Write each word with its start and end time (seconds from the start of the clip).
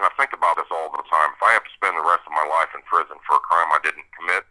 and 0.00 0.08
I 0.08 0.12
think 0.16 0.32
about 0.32 0.56
this 0.56 0.64
all 0.72 0.88
the 0.88 1.04
time. 1.12 1.28
If 1.36 1.42
I 1.44 1.52
have 1.52 1.62
to 1.62 1.70
spend 1.76 1.92
the 1.92 2.00
rest 2.00 2.24
of 2.24 2.32
my 2.32 2.48
life 2.48 2.72
in 2.74 2.80
prison 2.88 3.20
for 3.28 3.36
a 3.36 3.40
crime 3.40 3.68
I 3.68 3.80
didn't 3.84 4.08
commit, 4.16 4.44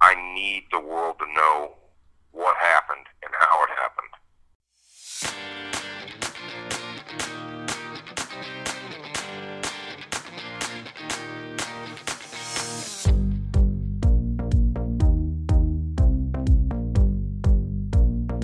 I 0.00 0.14
need 0.32 0.64
the 0.72 0.80
world 0.80 1.18
to 1.18 1.26
know 1.26 1.76
what 2.32 2.56
happened 2.56 3.04
and 3.22 3.30
how 3.38 3.64
it 3.64 3.70
happened. 3.76 4.08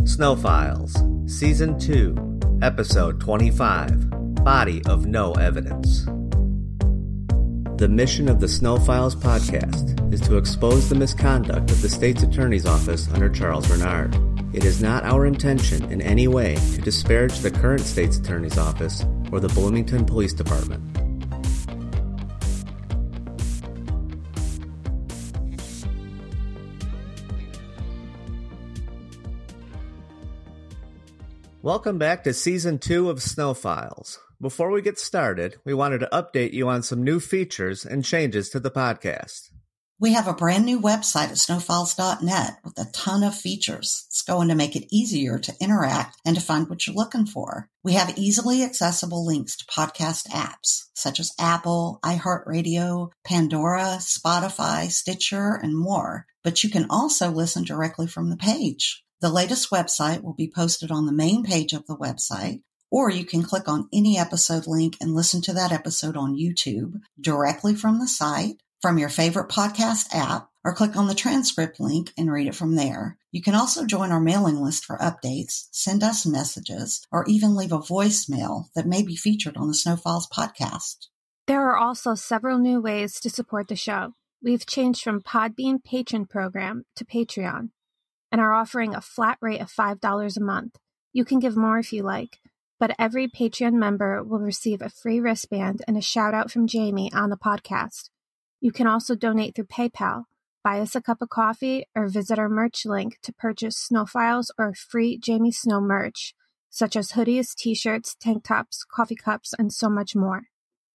Snow 0.07 0.37
Files, 0.37 0.95
Season 1.25 1.79
2, 1.79 2.61
Episode 2.61 3.19
25 3.19 4.45
Body 4.45 4.83
of 4.85 5.07
No 5.07 5.33
Evidence. 5.33 6.07
The 7.81 7.89
mission 7.89 8.29
of 8.29 8.41
the 8.41 8.47
Snow 8.47 8.79
Files 8.79 9.17
podcast 9.17 10.13
is 10.13 10.21
to 10.29 10.37
expose 10.37 10.91
the 10.91 10.95
misconduct 10.95 11.71
of 11.71 11.81
the 11.81 11.89
state's 11.89 12.23
attorney's 12.23 12.67
office 12.67 13.11
under 13.11 13.31
Charles 13.31 13.71
Reynard. 13.71 14.15
It 14.55 14.67
is 14.67 14.83
not 14.83 15.05
our 15.05 15.25
intention 15.25 15.91
in 15.91 16.03
any 16.03 16.29
way 16.29 16.57
to 16.75 16.83
disparage 16.83 17.39
the 17.39 17.51
current 17.51 17.81
state's 17.81 18.19
attorney's 18.19 18.59
office 18.59 19.03
or 19.33 19.41
the 19.41 19.49
Bloomington 19.49 20.05
Police 20.05 20.35
Department. 20.35 20.85
Welcome 31.63 31.97
back 31.97 32.25
to 32.25 32.35
season 32.35 32.79
two 32.79 33.09
of 33.09 33.23
Snow 33.23 33.55
Files. 33.55 34.19
Before 34.41 34.71
we 34.71 34.81
get 34.81 34.99
started, 34.99 35.57
we 35.67 35.75
wanted 35.75 35.99
to 35.99 36.09
update 36.11 36.55
you 36.55 36.67
on 36.67 36.83
some 36.83 37.05
new 37.05 37.21
features 37.21 37.85
and 37.85 38.03
changes 38.03 38.49
to 38.49 38.61
the 38.61 38.71
podcast. 38.71 39.51
We 39.99 40.15
have 40.15 40.27
a 40.27 40.33
brand 40.33 40.65
new 40.65 40.81
website 40.81 41.29
at 41.29 41.37
snowfiles.net 41.37 42.57
with 42.65 42.79
a 42.79 42.91
ton 42.91 43.23
of 43.23 43.35
features. 43.35 44.07
It's 44.09 44.23
going 44.23 44.49
to 44.49 44.55
make 44.55 44.77
it 44.77 44.89
easier 44.91 45.39
to 45.39 45.55
interact 45.61 46.17
and 46.25 46.35
to 46.37 46.43
find 46.43 46.71
what 46.71 46.87
you're 46.87 46.97
looking 46.97 47.27
for. 47.27 47.69
We 47.85 47.93
have 47.93 48.17
easily 48.17 48.63
accessible 48.63 49.27
links 49.27 49.59
to 49.59 49.67
podcast 49.67 50.27
apps 50.29 50.85
such 50.95 51.21
as 51.21 51.35
Apple, 51.39 51.99
iHeartRadio, 52.03 53.11
Pandora, 53.27 53.99
Spotify, 54.01 54.91
Stitcher, 54.91 55.61
and 55.63 55.77
more. 55.77 56.25
But 56.43 56.65
you 56.65 56.71
can 56.71 56.87
also 56.89 57.31
listen 57.31 57.65
directly 57.65 58.07
from 58.07 58.31
the 58.31 58.39
page. 58.39 59.05
The 59.21 59.29
latest 59.29 59.71
website 59.71 60.23
will 60.23 60.33
be 60.33 60.51
posted 60.51 60.91
on 60.91 61.05
the 61.05 61.13
main 61.13 61.45
page 61.45 61.75
of 61.75 61.85
the 61.87 61.97
website, 61.97 62.63
or 62.91 63.11
you 63.11 63.25
can 63.25 63.43
click 63.43 63.69
on 63.69 63.89
any 63.93 64.19
episode 64.19 64.67
link 64.67 64.97
and 65.01 65.15
listen 65.15 65.41
to 65.43 65.53
that 65.53 65.73
episode 65.73 66.17
on 66.17 66.37
YouTube 66.37 67.01
directly 67.21 67.75
from 67.75 67.99
the 67.99 68.09
site, 68.09 68.61
from 68.83 68.99
your 68.99 69.09
favorite 69.09 69.49
podcast 69.49 70.15
app, 70.15 70.51
or 70.65 70.75
click 70.75 70.97
on 70.97 71.07
the 71.07 71.15
transcript 71.15 71.81
link 71.81 72.13
and 72.19 72.31
read 72.31 72.47
it 72.47 72.55
from 72.55 72.75
there. 72.75 73.17
You 73.33 73.43
can 73.43 73.55
also 73.55 73.87
join 73.87 74.11
our 74.11 74.21
mailing 74.21 74.57
list 74.57 74.85
for 74.85 74.99
updates, 74.99 75.69
send 75.71 76.03
us 76.03 76.27
messages, 76.27 77.07
or 77.11 77.25
even 77.27 77.57
leave 77.57 77.73
a 77.73 77.79
voicemail 77.79 78.67
that 78.75 78.87
may 78.87 79.03
be 79.03 79.17
featured 79.17 79.57
on 79.57 79.69
the 79.69 79.75
Snow 79.75 79.97
Files 79.97 80.29
podcast. 80.29 81.07
There 81.47 81.69
are 81.71 81.77
also 81.77 82.15
several 82.15 82.59
new 82.59 82.81
ways 82.81 83.19
to 83.21 83.31
support 83.31 83.69
the 83.69 83.77
show. 83.77 84.13
We've 84.43 84.67
changed 84.67 85.03
from 85.03 85.21
Podbean 85.21 85.83
patron 85.83 86.27
program 86.27 86.85
to 86.97 87.05
Patreon 87.05 87.71
and 88.33 88.41
are 88.41 88.53
offering 88.53 88.95
a 88.95 89.01
flat 89.01 89.39
rate 89.41 89.61
of 89.61 89.71
$5 89.71 90.37
a 90.37 90.41
month. 90.41 90.77
You 91.13 91.25
can 91.25 91.41
give 91.41 91.57
more 91.57 91.79
if 91.79 91.93
you 91.93 92.03
like, 92.03 92.39
but 92.81 92.97
every 92.99 93.29
Patreon 93.29 93.75
member 93.75 94.25
will 94.25 94.39
receive 94.39 94.81
a 94.81 94.89
free 94.89 95.21
wristband 95.21 95.83
and 95.87 95.99
a 95.99 96.03
shout 96.03 96.33
out 96.33 96.51
from 96.51 96.67
Jamie 96.67 97.13
on 97.13 97.29
the 97.29 97.37
podcast. 97.37 98.09
You 98.59 98.73
can 98.73 98.87
also 98.87 99.15
donate 99.15 99.55
through 99.55 99.67
PayPal, 99.67 100.25
buy 100.65 100.81
us 100.81 100.95
a 100.95 101.03
cup 101.03 101.21
of 101.21 101.29
coffee, 101.29 101.85
or 101.95 102.09
visit 102.09 102.39
our 102.39 102.49
merch 102.49 102.87
link 102.87 103.19
to 103.23 103.35
purchase 103.35 103.77
snow 103.77 104.07
files 104.07 104.51
or 104.59 104.73
free 104.75 105.19
Jamie 105.19 105.53
Snow 105.53 105.81
merch, 105.81 106.35
such 106.71 106.97
as 106.97 107.13
hoodies, 107.13 107.55
t-shirts, 107.55 108.17
tank 108.19 108.45
tops, 108.45 108.85
coffee 108.85 109.15
cups, 109.15 109.53
and 109.59 109.73
so 109.73 109.91
much 109.91 110.17
more. 110.17 110.45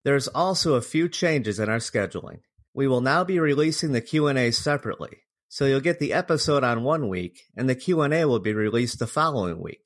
There's 0.04 0.28
also 0.28 0.74
a 0.74 0.82
few 0.82 1.08
changes 1.08 1.60
in 1.60 1.70
our 1.70 1.78
scheduling. 1.78 2.40
We 2.74 2.88
will 2.88 3.02
now 3.02 3.24
be 3.24 3.40
releasing 3.40 3.92
the 3.92 4.02
Q&A 4.02 4.52
separately. 4.52 5.24
So 5.50 5.66
you'll 5.66 5.82
get 5.82 6.00
the 6.00 6.14
episode 6.14 6.64
on 6.64 6.84
one 6.84 7.08
week 7.10 7.44
and 7.56 7.70
the 7.70 7.76
Q&A 7.76 8.26
will 8.26 8.40
be 8.40 8.54
released 8.54 9.00
the 9.00 9.08
following 9.08 9.62
week. 9.62 9.86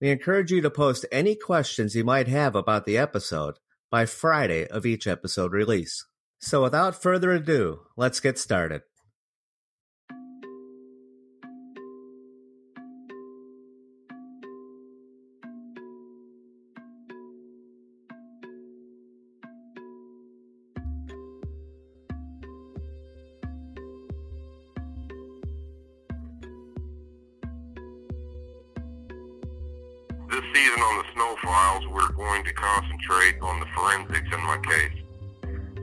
We 0.00 0.08
encourage 0.08 0.50
you 0.50 0.62
to 0.62 0.70
post 0.70 1.04
any 1.12 1.34
questions 1.34 1.94
you 1.94 2.04
might 2.04 2.26
have 2.28 2.54
about 2.54 2.86
the 2.86 2.96
episode 2.96 3.58
by 3.90 4.06
Friday 4.06 4.66
of 4.66 4.86
each 4.86 5.06
episode 5.06 5.52
release. 5.52 6.06
So 6.38 6.62
without 6.62 7.00
further 7.02 7.32
ado, 7.32 7.80
let's 7.98 8.18
get 8.18 8.38
started. 8.38 8.80
Concentrate 33.10 33.40
on 33.42 33.60
the 33.60 33.66
forensics 33.74 34.28
in 34.32 34.40
my 34.44 34.58
case. 34.58 35.02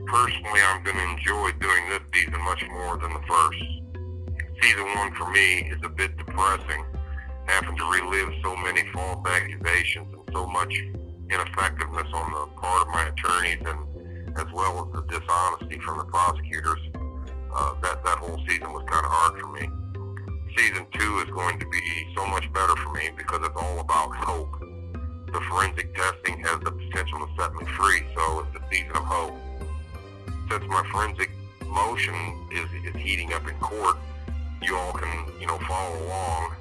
Personally, 0.06 0.60
I'm 0.66 0.82
going 0.82 0.96
to 0.96 1.10
enjoy 1.10 1.50
doing 1.60 1.88
this 1.90 2.00
season 2.14 2.40
much 2.42 2.64
more 2.70 2.96
than 2.96 3.12
the 3.12 3.20
first. 3.28 3.62
Season 4.62 4.84
one 4.96 5.14
for 5.14 5.30
me 5.30 5.70
is 5.70 5.78
a 5.84 5.88
bit 5.88 6.16
depressing, 6.16 6.84
having 7.46 7.76
to 7.76 7.84
relive 7.84 8.32
so 8.42 8.56
many 8.56 8.82
false 8.92 9.26
accusations 9.28 10.08
and 10.12 10.22
so 10.32 10.46
much 10.46 10.74
ineffectiveness 11.30 12.08
on 12.14 12.32
the 12.32 12.60
part 12.60 12.82
of 12.82 12.88
my 12.88 13.08
attorneys 13.08 13.58
and 13.66 14.38
as 14.38 14.46
well 14.54 14.86
as 14.86 14.92
the 14.94 15.18
dishonesty 15.18 15.78
from 15.80 15.98
the 15.98 16.04
prosecutors. 16.04 16.80
Uh, 17.54 17.74
that, 17.82 18.04
that 18.04 18.18
whole 18.18 18.38
season 18.48 18.72
was 18.72 18.84
kind 18.88 19.04
of 19.04 19.10
hard 19.10 19.40
for 19.40 19.52
me 19.52 19.68
season 20.56 20.84
two 20.92 21.18
is 21.18 21.30
going 21.30 21.58
to 21.60 21.66
be 21.68 21.80
so 22.16 22.26
much 22.26 22.50
better 22.52 22.74
for 22.76 22.92
me 22.92 23.10
because 23.16 23.38
it's 23.42 23.56
all 23.56 23.78
about 23.78 24.14
hope. 24.16 24.67
The 25.32 25.40
forensic 25.42 25.94
testing 25.94 26.40
has 26.40 26.58
the 26.60 26.72
potential 26.72 27.18
to 27.20 27.28
set 27.36 27.54
me 27.54 27.64
free, 27.76 28.00
so 28.16 28.46
it's 28.48 28.56
a 28.56 28.62
season 28.72 28.96
of 28.96 29.04
hope. 29.04 29.36
Since 30.48 30.64
my 30.64 30.82
forensic 30.90 31.30
motion 31.66 32.16
is, 32.50 32.64
is 32.80 32.96
heating 32.96 33.34
up 33.34 33.46
in 33.46 33.54
court, 33.60 33.98
you 34.62 34.74
all 34.74 34.92
can, 34.92 35.28
you 35.38 35.46
know, 35.46 35.58
follow 35.68 36.02
along, 36.06 36.54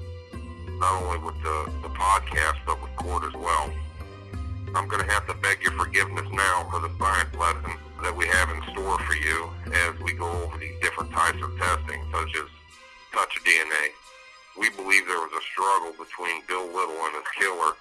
not 0.80 1.02
only 1.02 1.18
with 1.24 1.42
the, 1.44 1.72
the 1.82 1.94
podcast, 1.96 2.60
but 2.66 2.82
with 2.82 2.94
court 2.98 3.24
as 3.24 3.34
well. 3.34 3.72
I'm 4.76 4.88
going 4.90 5.00
to 5.00 5.12
have 5.12 5.26
to 5.28 5.34
beg 5.36 5.64
your 5.64 5.72
forgiveness 5.72 6.28
now 6.34 6.68
for 6.70 6.82
the 6.82 6.92
science 7.00 7.34
lesson 7.40 7.72
that 8.04 8.14
we 8.14 8.28
have 8.28 8.50
in 8.50 8.62
store 8.76 9.00
for 9.00 9.16
you 9.16 9.50
as 9.88 9.98
we 10.04 10.12
go 10.12 10.28
over 10.44 10.58
these 10.58 10.76
different 10.82 11.12
types 11.12 11.42
of 11.42 11.56
testing, 11.58 12.04
such 12.12 12.36
as 12.36 12.48
touch 13.16 13.32
DNA. 13.48 13.96
We 14.60 14.70
believe 14.72 15.08
there 15.08 15.24
was 15.24 15.32
a 15.32 15.44
struggle 15.56 15.96
between 15.96 16.44
Bill 16.52 16.68
Little 16.68 17.00
and 17.00 17.16
his 17.16 17.32
killer, 17.40 17.74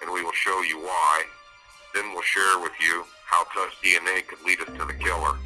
and 0.00 0.12
we 0.12 0.22
will 0.22 0.32
show 0.32 0.62
you 0.62 0.78
why. 0.78 1.22
Then 1.94 2.12
we'll 2.12 2.22
share 2.22 2.58
with 2.60 2.72
you 2.80 3.04
how 3.24 3.44
touch 3.44 3.72
DNA 3.82 4.26
could 4.26 4.42
lead 4.44 4.60
us 4.60 4.68
to 4.78 4.84
the 4.84 4.94
killer. 4.94 5.36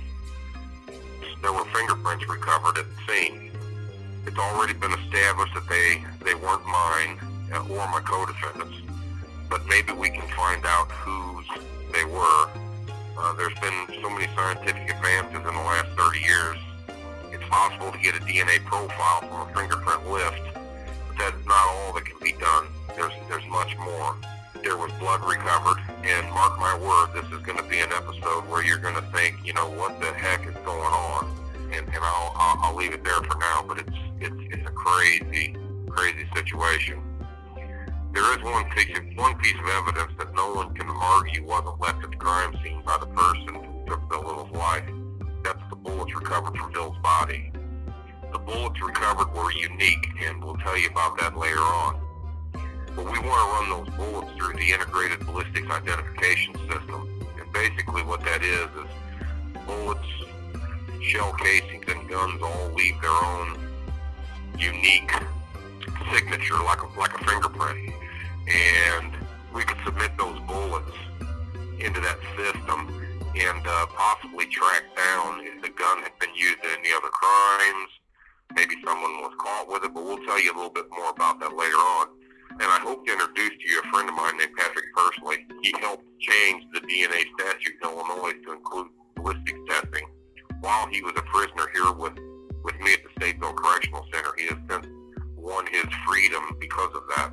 There 1.43 1.53
were 1.53 1.65
fingerprints 1.67 2.29
recovered 2.29 2.79
at 2.79 2.87
the 2.89 3.13
scene. 3.13 3.53
It's 4.27 4.39
already 4.39 4.75
been 4.75 4.93
established 4.93 5.55
that 5.55 5.69
they, 5.69 6.05
they 6.25 6.35
weren't 6.35 6.67
mine 6.67 7.19
uh, 7.53 7.61
or 7.71 7.87
my 7.89 8.01
co-defendants, 8.05 8.77
but 9.49 9.65
maybe 9.67 9.93
we 9.93 10.11
can 10.11 10.27
find 10.35 10.65
out 10.67 10.91
whose 10.91 11.47
they 11.93 12.05
were. 12.05 12.49
Uh, 13.17 13.33
there's 13.35 13.59
been 13.61 14.03
so 14.03 14.11
many 14.11 14.27
scientific 14.35 14.91
advances 14.91 15.37
in 15.37 15.43
the 15.43 15.67
last 15.67 15.89
30 15.97 16.21
years 16.21 16.59
it's 17.31 17.45
possible 17.51 17.93
to 17.93 17.99
get 17.99 18.17
a 18.17 18.21
DNA 18.21 18.65
profile 18.65 19.21
from 19.21 19.49
a 19.49 19.55
fingerprint 19.55 20.11
lift, 20.11 20.43
but 20.55 21.19
that's 21.19 21.47
not 21.47 21.69
all 21.69 21.93
that 21.93 22.05
can 22.05 22.19
be 22.23 22.33
done. 22.33 22.67
There's 22.97 23.13
there's 23.29 23.47
much 23.47 23.77
more. 23.77 24.17
There 24.69 24.77
was 24.77 24.93
blood 25.01 25.25
recovered, 25.25 25.79
and 26.05 26.31
mark 26.31 26.59
my 26.59 26.77
word, 26.77 27.15
this 27.15 27.25
is 27.33 27.43
going 27.47 27.57
to 27.57 27.65
be 27.71 27.79
an 27.79 27.89
episode 27.91 28.47
where 28.51 28.63
you're 28.63 28.77
going 28.77 28.97
to 28.97 29.13
think, 29.17 29.37
you 29.43 29.55
know, 29.55 29.67
what 29.67 29.99
the 29.99 30.13
heck 30.13 30.47
is 30.47 30.55
going 30.57 30.93
on? 30.93 31.25
And, 31.73 31.89
and 31.89 31.97
I'll, 31.97 32.33
I'll 32.37 32.59
I'll 32.65 32.77
leave 32.77 32.93
it 32.93 33.03
there 33.03 33.17
for 33.23 33.39
now. 33.39 33.65
But 33.67 33.79
it's 33.79 33.99
it's 34.21 34.37
it's 34.53 34.69
a 34.69 34.73
crazy 34.73 35.57
crazy 35.89 36.29
situation. 36.35 37.01
There 38.13 38.31
is 38.37 38.45
one 38.45 38.69
piece 38.77 38.95
of, 38.99 39.05
one 39.17 39.39
piece 39.39 39.55
of 39.55 39.67
evidence 39.71 40.13
that 40.19 40.35
no 40.35 40.53
one 40.53 40.75
can 40.75 40.91
argue 40.91 41.47
wasn't 41.47 41.81
left 41.81 42.05
at 42.05 42.11
the 42.11 42.17
crime 42.19 42.55
scene 42.63 42.83
by 42.85 42.99
the 42.99 43.07
person 43.07 43.55
who 43.55 43.87
took 43.87 44.07
Bill 44.11 44.21
Little's 44.21 44.55
life. 44.55 44.85
That's 45.45 45.63
the 45.71 45.77
bullets 45.77 46.15
recovered 46.15 46.59
from 46.59 46.73
Bill's 46.73 46.99
body. 47.03 47.53
The 48.33 48.39
bullets 48.39 48.83
recovered 48.83 49.33
were 49.33 49.51
unique, 49.51 50.11
and 50.27 50.45
we'll 50.45 50.59
tell 50.59 50.79
you 50.79 50.91
about 50.91 51.19
that 51.21 51.39
later 51.39 51.57
on. 51.57 52.08
But 52.95 53.05
we 53.05 53.19
want 53.19 53.23
to 53.23 53.75
run 53.75 53.85
those 53.85 53.97
bullets 53.97 54.37
through 54.37 54.55
the 54.55 54.71
integrated 54.73 55.21
ballistics 55.27 55.71
identification 55.71 56.55
system. 56.71 57.21
And 57.41 57.53
basically 57.53 58.03
what 58.03 58.25
that 58.25 58.43
is 58.43 58.69
is 58.85 58.91
bullets, 59.67 60.09
shell 61.03 61.33
casings, 61.35 61.85
and 61.89 62.09
guns 62.09 62.43
all 62.43 62.73
leave 62.75 63.01
their 63.01 63.11
own 63.11 63.59
unique 64.59 65.13
signature, 66.13 66.57
like 66.65 66.83
a, 66.83 66.99
like 66.99 67.15
a 67.15 67.25
fingerprint, 67.25 67.93
and 68.49 69.13
we 69.55 69.63
could 69.63 69.79
submit 69.85 70.17
those 70.19 70.39
bullets 70.47 70.93
into 71.79 72.01
that 72.01 72.19
system 72.37 72.89
and 73.37 73.67
uh, 73.67 73.87
possibly 73.95 74.47
track 74.47 74.83
down 74.97 75.41
if 75.45 75.63
the 75.63 75.69
gun 75.69 76.03
had 76.03 76.19
been 76.19 76.35
used 76.35 76.59
in 76.65 76.71
any 76.81 76.91
other 76.93 77.09
crimes. 77.09 77.89
Maybe 78.55 78.75
someone 78.85 79.21
was 79.21 79.33
caught 79.39 79.69
with 79.69 79.85
it, 79.85 79.95
but 79.95 80.03
we'll 80.03 80.25
tell 80.25 80.41
you 80.43 80.53
a 80.53 80.57
little 80.57 80.71
bit 80.71 80.91
more 80.91 81.11
about 81.11 81.39
that 81.41 81.55
later 81.55 81.77
on. 81.77 82.09
And 82.61 82.67
I 82.67 82.81
hope 82.83 83.07
to 83.07 83.13
introduce 83.13 83.51
to 83.51 83.69
you 83.71 83.81
a 83.81 83.89
friend 83.89 84.09
of 84.09 84.17
mine 84.17 84.37
named 84.37 84.51
Patrick 84.57 84.87
Pursley. 84.93 85.47
He 85.63 85.73
helped 85.81 86.05
change 86.19 86.65
the 86.75 86.81
DNA 86.81 87.23
statute 87.39 87.75
in 87.81 87.89
Illinois 87.89 88.35
to 88.45 88.53
include 88.53 88.89
ballistics 89.15 89.61
testing 89.69 90.03
while 90.61 90.89
he 90.89 91.01
was 91.03 91.13
a 91.17 91.23
prisoner 91.23 91.71
here 91.73 91.93
with, 91.93 92.19
with 92.65 92.75
me 92.81 92.95
at 92.95 93.01
the 93.07 93.11
Stateville 93.21 93.55
Correctional 93.55 94.05
Center. 94.13 94.31
He 94.37 94.47
has 94.47 94.59
since 94.69 94.87
won 95.37 95.67
his 95.71 95.85
freedom 96.07 96.57
because 96.59 96.91
of 96.95 97.03
that. 97.17 97.33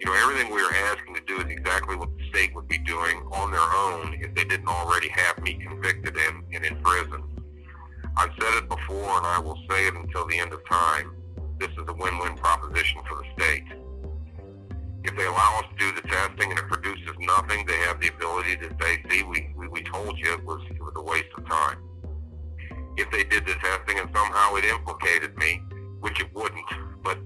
You 0.00 0.06
know, 0.06 0.14
everything 0.14 0.52
we 0.52 0.60
are 0.60 0.74
asking 0.92 1.14
to 1.14 1.22
do 1.26 1.38
is 1.38 1.46
exactly 1.46 1.96
what 1.96 2.10
the 2.18 2.28
state 2.28 2.54
would 2.54 2.68
be 2.68 2.78
doing 2.78 3.16
on 3.32 3.50
their 3.50 3.60
own 3.60 4.14
if 4.20 4.34
they 4.34 4.44
didn't 4.44 4.68
already 4.68 5.08
have 5.08 5.42
me 5.42 5.54
convicted 5.54 6.16
and, 6.16 6.44
and 6.52 6.64
in 6.66 6.76
prison. 6.82 7.22
I've 8.18 8.32
said 8.38 8.58
it 8.58 8.68
before 8.68 9.16
and 9.16 9.26
I 9.26 9.38
will 9.38 9.58
say 9.70 9.86
it 9.86 9.94
until 9.94 10.26
the 10.26 10.38
end 10.38 10.52
of 10.52 10.60
time. 10.68 11.16
This 11.58 11.70
is 11.70 11.88
a 11.88 11.94
win-win 11.94 12.36
proposition 12.36 13.00
for 13.08 13.16
the 13.16 13.42
state. 13.42 13.81
If 15.04 15.16
they 15.16 15.26
allow 15.26 15.60
us 15.60 15.66
to 15.72 15.76
do 15.78 16.00
the 16.00 16.06
testing 16.08 16.50
and 16.50 16.58
it 16.58 16.68
produces 16.68 17.14
nothing, 17.18 17.66
they 17.66 17.76
have 17.78 18.00
the 18.00 18.08
ability 18.08 18.56
to 18.58 18.70
say, 18.80 19.02
see, 19.10 19.22
we, 19.24 19.52
we, 19.56 19.68
we 19.68 19.82
told 19.82 20.18
you 20.18 20.32
it 20.32 20.44
was, 20.44 20.60
it 20.70 20.80
was 20.80 20.92
a 20.96 21.02
waste 21.02 21.32
of 21.36 21.46
time. 21.48 21.78
If 22.96 23.10
they 23.10 23.24
did 23.24 23.44
the 23.46 23.54
testing 23.54 23.98
and 23.98 24.08
somehow 24.14 24.54
it 24.54 24.64
implicated 24.64 25.36
me, 25.36 25.60
which 26.00 26.20
it 26.20 26.32
wouldn't, 26.34 26.66
but 27.02 27.18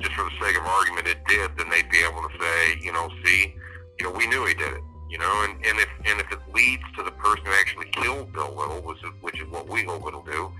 just 0.00 0.14
for 0.14 0.24
the 0.24 0.44
sake 0.44 0.56
of 0.58 0.64
argument, 0.66 1.06
it 1.06 1.18
did, 1.26 1.50
then 1.56 1.70
they'd 1.70 1.90
be 1.90 1.98
able 1.98 2.22
to 2.22 2.34
say, 2.38 2.78
you 2.80 2.92
know, 2.92 3.10
see, 3.24 3.54
you 3.98 4.06
know, 4.06 4.12
we 4.12 4.26
knew 4.26 4.46
he 4.46 4.54
did 4.54 4.72
it, 4.72 4.82
you 5.10 5.18
know, 5.18 5.44
and, 5.44 5.54
and 5.66 5.78
if 5.78 5.88
and 6.06 6.20
if 6.20 6.30
it 6.32 6.38
leads 6.54 6.82
to 6.96 7.02
the 7.02 7.10
person 7.12 7.44
who 7.44 7.52
actually 7.52 7.86
killed 7.90 8.32
Bill 8.32 8.54
Little, 8.54 8.80
which 8.82 8.98
is, 8.98 9.10
which 9.20 9.40
is 9.40 9.48
what 9.48 9.68
we 9.68 9.84
hope 9.84 10.06
it'll 10.06 10.22
do, 10.22 10.50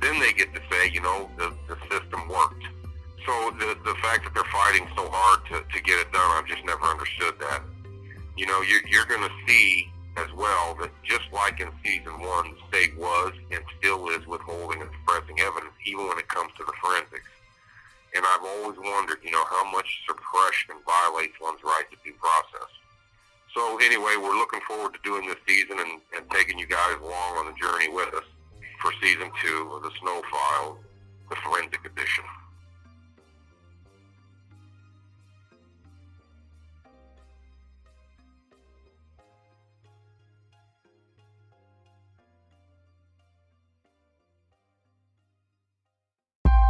then 0.00 0.18
they 0.18 0.32
get 0.32 0.52
to 0.54 0.60
say, 0.70 0.90
you 0.90 1.00
know, 1.00 1.30
the, 1.38 1.54
the 1.68 1.76
system 1.90 2.28
worked. 2.28 2.64
So 3.26 3.50
the 3.58 3.78
the 3.84 3.94
fact 4.02 4.24
that 4.24 4.34
they're 4.34 4.52
fighting 4.52 4.88
so 4.96 5.08
hard 5.10 5.46
to, 5.46 5.62
to 5.62 5.82
get 5.82 6.00
it 6.00 6.12
done, 6.12 6.30
I've 6.36 6.46
just 6.46 6.64
never 6.64 6.82
understood 6.84 7.38
that. 7.40 7.62
You 8.36 8.46
know, 8.46 8.62
you're, 8.62 8.86
you're 8.88 9.06
going 9.06 9.22
to 9.22 9.34
see 9.46 9.92
as 10.16 10.32
well 10.32 10.74
that 10.80 10.90
just 11.04 11.24
like 11.32 11.60
in 11.60 11.68
season 11.84 12.20
one, 12.20 12.52
the 12.52 12.58
state 12.68 12.96
was 12.98 13.32
and 13.50 13.62
still 13.78 14.08
is 14.08 14.26
withholding 14.26 14.80
and 14.80 14.90
suppressing 15.00 15.38
evidence, 15.40 15.72
even 15.86 16.08
when 16.08 16.18
it 16.18 16.28
comes 16.28 16.50
to 16.58 16.64
the 16.64 16.72
forensics. 16.82 17.28
And 18.14 18.24
I've 18.26 18.44
always 18.44 18.78
wondered, 18.78 19.18
you 19.22 19.30
know, 19.30 19.44
how 19.48 19.70
much 19.70 20.04
suppression 20.06 20.76
violates 20.84 21.32
one's 21.40 21.62
right 21.64 21.84
to 21.90 21.96
due 22.04 22.16
process. 22.18 22.68
So 23.54 23.78
anyway, 23.78 24.16
we're 24.20 24.36
looking 24.36 24.60
forward 24.66 24.94
to 24.94 25.00
doing 25.04 25.28
this 25.28 25.40
season 25.46 25.78
and, 25.78 26.00
and 26.16 26.28
taking 26.30 26.58
you 26.58 26.66
guys 26.66 26.96
along 27.00 27.36
on 27.38 27.46
the 27.46 27.56
journey 27.60 27.88
with 27.88 28.12
us 28.14 28.24
for 28.80 28.92
season 29.00 29.30
two 29.42 29.70
of 29.72 29.82
the 29.82 29.90
Snow 30.00 30.22
Files, 30.30 30.78
the 31.30 31.36
Forensic 31.36 31.84
Edition. 31.84 32.24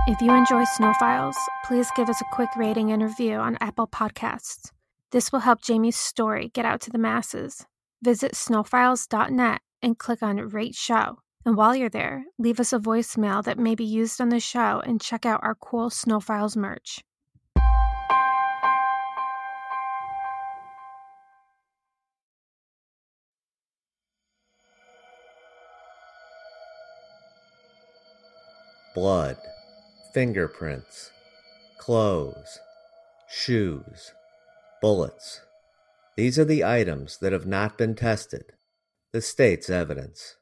If 0.08 0.20
you 0.20 0.32
enjoy 0.32 0.64
Snow 0.64 0.92
Files, 0.98 1.36
please 1.64 1.88
give 1.94 2.08
us 2.08 2.20
a 2.20 2.34
quick 2.34 2.48
rating 2.56 2.90
and 2.90 3.04
review 3.04 3.36
on 3.36 3.56
Apple 3.60 3.86
Podcasts. 3.86 4.72
This 5.12 5.30
will 5.30 5.38
help 5.38 5.62
Jamie's 5.62 5.96
story 5.96 6.50
get 6.52 6.64
out 6.64 6.80
to 6.80 6.90
the 6.90 6.98
masses. 6.98 7.64
Visit 8.02 8.32
snowfiles.net 8.32 9.60
and 9.80 9.96
click 9.96 10.20
on 10.20 10.38
Rate 10.38 10.74
Show. 10.74 11.20
And 11.46 11.56
while 11.56 11.76
you're 11.76 11.88
there, 11.88 12.24
leave 12.36 12.58
us 12.58 12.72
a 12.72 12.80
voicemail 12.80 13.44
that 13.44 13.60
may 13.60 13.76
be 13.76 13.84
used 13.84 14.20
on 14.20 14.30
the 14.30 14.40
show 14.40 14.82
and 14.84 15.00
check 15.00 15.24
out 15.24 15.38
our 15.44 15.54
cool 15.54 15.88
Snow 15.88 16.18
Files 16.18 16.56
merch. 16.56 17.04
blood, 28.94 29.36
fingerprints, 30.12 31.10
clothes, 31.78 32.58
shoes, 33.30 34.12
bullets. 34.82 35.40
These 36.16 36.38
are 36.38 36.44
the 36.44 36.64
items 36.64 37.18
that 37.18 37.32
have 37.32 37.46
not 37.46 37.78
been 37.78 37.94
tested. 37.94 38.52
The 39.12 39.22
state's 39.22 39.70
evidence. 39.70 40.36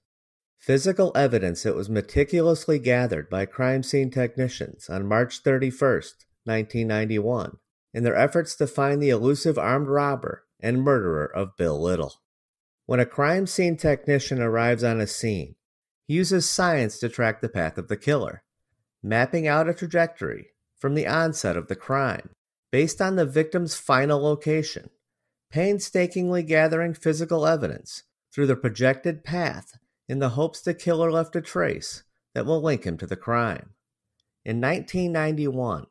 Physical 0.58 1.12
evidence 1.14 1.62
that 1.62 1.76
was 1.76 1.88
meticulously 1.88 2.78
gathered 2.78 3.30
by 3.30 3.46
crime 3.46 3.82
scene 3.82 4.10
technicians 4.10 4.90
on 4.90 5.06
March 5.06 5.42
31st, 5.42 6.26
1991, 6.44 7.56
in 7.94 8.02
their 8.02 8.16
efforts 8.16 8.56
to 8.56 8.66
find 8.66 9.00
the 9.00 9.10
elusive 9.10 9.56
armed 9.56 9.88
robber 9.88 10.44
and 10.60 10.82
murderer 10.82 11.24
of 11.24 11.56
Bill 11.56 11.80
Little. 11.80 12.14
When 12.86 13.00
a 13.00 13.06
crime 13.06 13.46
scene 13.46 13.76
technician 13.76 14.42
arrives 14.42 14.82
on 14.82 15.00
a 15.00 15.06
scene, 15.06 15.54
he 16.06 16.14
uses 16.14 16.48
science 16.48 16.98
to 16.98 17.08
track 17.08 17.40
the 17.40 17.48
path 17.48 17.78
of 17.78 17.86
the 17.86 17.96
killer, 17.96 18.42
mapping 19.02 19.46
out 19.46 19.68
a 19.68 19.74
trajectory 19.74 20.48
from 20.78 20.94
the 20.94 21.06
onset 21.06 21.56
of 21.56 21.68
the 21.68 21.76
crime 21.76 22.30
based 22.70 23.00
on 23.00 23.16
the 23.16 23.26
victim's 23.26 23.76
final 23.76 24.22
location, 24.22 24.90
painstakingly 25.50 26.42
gathering 26.42 26.94
physical 26.94 27.46
evidence 27.46 28.04
through 28.32 28.46
the 28.46 28.56
projected 28.56 29.24
path 29.24 29.78
in 30.08 30.18
the 30.18 30.30
hopes 30.30 30.60
the 30.60 30.74
killer 30.74 31.10
left 31.10 31.36
a 31.36 31.40
trace 31.40 32.02
that 32.34 32.46
will 32.46 32.62
link 32.62 32.84
him 32.84 32.96
to 32.96 33.06
the 33.06 33.16
crime. 33.16 33.70
In 34.44 34.60
1991, 34.60 35.86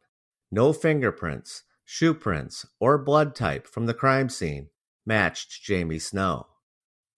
no 0.52 0.74
fingerprints, 0.74 1.64
shoe 1.86 2.14
prints, 2.14 2.66
or 2.80 2.98
blood 2.98 3.36
type 3.36 3.68
from 3.68 3.86
the 3.86 3.94
crime 3.94 4.30
scene 4.30 4.70
matched 5.06 5.64
Jamie 5.64 6.00
Snow. 6.00 6.48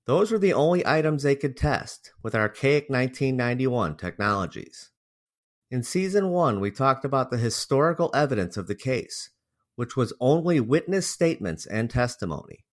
Those 0.06 0.32
were 0.32 0.40
the 0.40 0.54
only 0.54 0.86
items 0.86 1.24
they 1.24 1.36
could 1.36 1.58
test 1.58 2.12
with 2.22 2.36
archaic 2.36 2.90
1991 2.90 3.98
technologies. 3.98 4.91
In 5.72 5.84
season 5.84 6.30
one, 6.32 6.60
we 6.60 6.70
talked 6.70 7.06
about 7.06 7.32
the 7.32 7.38
historical 7.38 8.12
evidence 8.14 8.58
of 8.58 8.68
the 8.68 8.76
case, 8.76 9.30
which 9.76 9.96
was 9.96 10.12
only 10.20 10.60
witness 10.60 11.08
statements 11.08 11.66
and 11.66 11.90
testimony, 11.90 12.66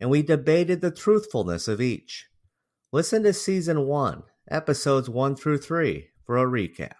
and 0.00 0.08
we 0.08 0.22
debated 0.22 0.80
the 0.80 0.90
truthfulness 0.90 1.68
of 1.68 1.82
each. 1.82 2.26
Listen 2.92 3.22
to 3.24 3.34
season 3.34 3.86
one, 3.86 4.22
episodes 4.50 5.10
one 5.10 5.36
through 5.36 5.58
three, 5.58 6.08
for 6.24 6.38
a 6.38 6.46
recap. 6.46 6.94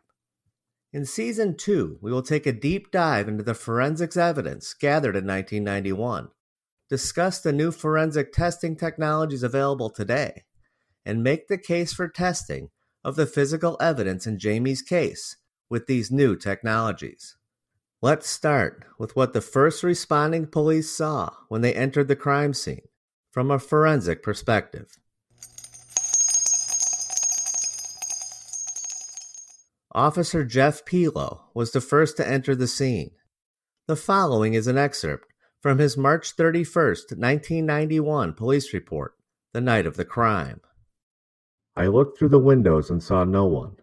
In 0.92 1.06
season 1.06 1.56
two, 1.56 1.98
we 2.02 2.12
will 2.12 2.22
take 2.22 2.46
a 2.46 2.52
deep 2.52 2.90
dive 2.90 3.26
into 3.26 3.42
the 3.42 3.54
forensics 3.54 4.18
evidence 4.18 4.74
gathered 4.74 5.16
in 5.16 5.26
1991 5.26 6.28
discuss 6.88 7.40
the 7.40 7.52
new 7.52 7.72
forensic 7.72 8.32
testing 8.32 8.76
technologies 8.76 9.42
available 9.42 9.90
today, 9.90 10.44
and 11.04 11.22
make 11.22 11.48
the 11.48 11.58
case 11.58 11.92
for 11.92 12.08
testing 12.08 12.68
of 13.04 13.16
the 13.16 13.26
physical 13.26 13.76
evidence 13.80 14.26
in 14.26 14.38
Jamie's 14.38 14.82
case 14.82 15.36
with 15.68 15.86
these 15.86 16.10
new 16.10 16.36
technologies. 16.36 17.36
Let's 18.02 18.28
start 18.28 18.84
with 18.98 19.16
what 19.16 19.32
the 19.32 19.40
first 19.40 19.82
responding 19.82 20.46
police 20.46 20.90
saw 20.90 21.30
when 21.48 21.62
they 21.62 21.74
entered 21.74 22.08
the 22.08 22.16
crime 22.16 22.54
scene 22.54 22.88
from 23.30 23.50
a 23.50 23.58
forensic 23.58 24.22
perspective. 24.22 24.98
Officer 29.92 30.44
Jeff 30.44 30.84
Pelo 30.84 31.46
was 31.54 31.72
the 31.72 31.80
first 31.80 32.18
to 32.18 32.28
enter 32.28 32.54
the 32.54 32.68
scene. 32.68 33.12
The 33.86 33.96
following 33.96 34.52
is 34.52 34.66
an 34.66 34.76
excerpt 34.76 35.32
from 35.62 35.78
his 35.78 35.96
March 35.96 36.36
31st, 36.36 37.16
1991 37.16 38.34
police 38.34 38.74
report, 38.74 39.14
the 39.54 39.60
night 39.60 39.86
of 39.86 39.96
the 39.96 40.04
crime. 40.04 40.60
I 41.74 41.86
looked 41.86 42.18
through 42.18 42.28
the 42.28 42.38
windows 42.38 42.90
and 42.90 43.02
saw 43.02 43.24
no 43.24 43.46
one. 43.46 43.76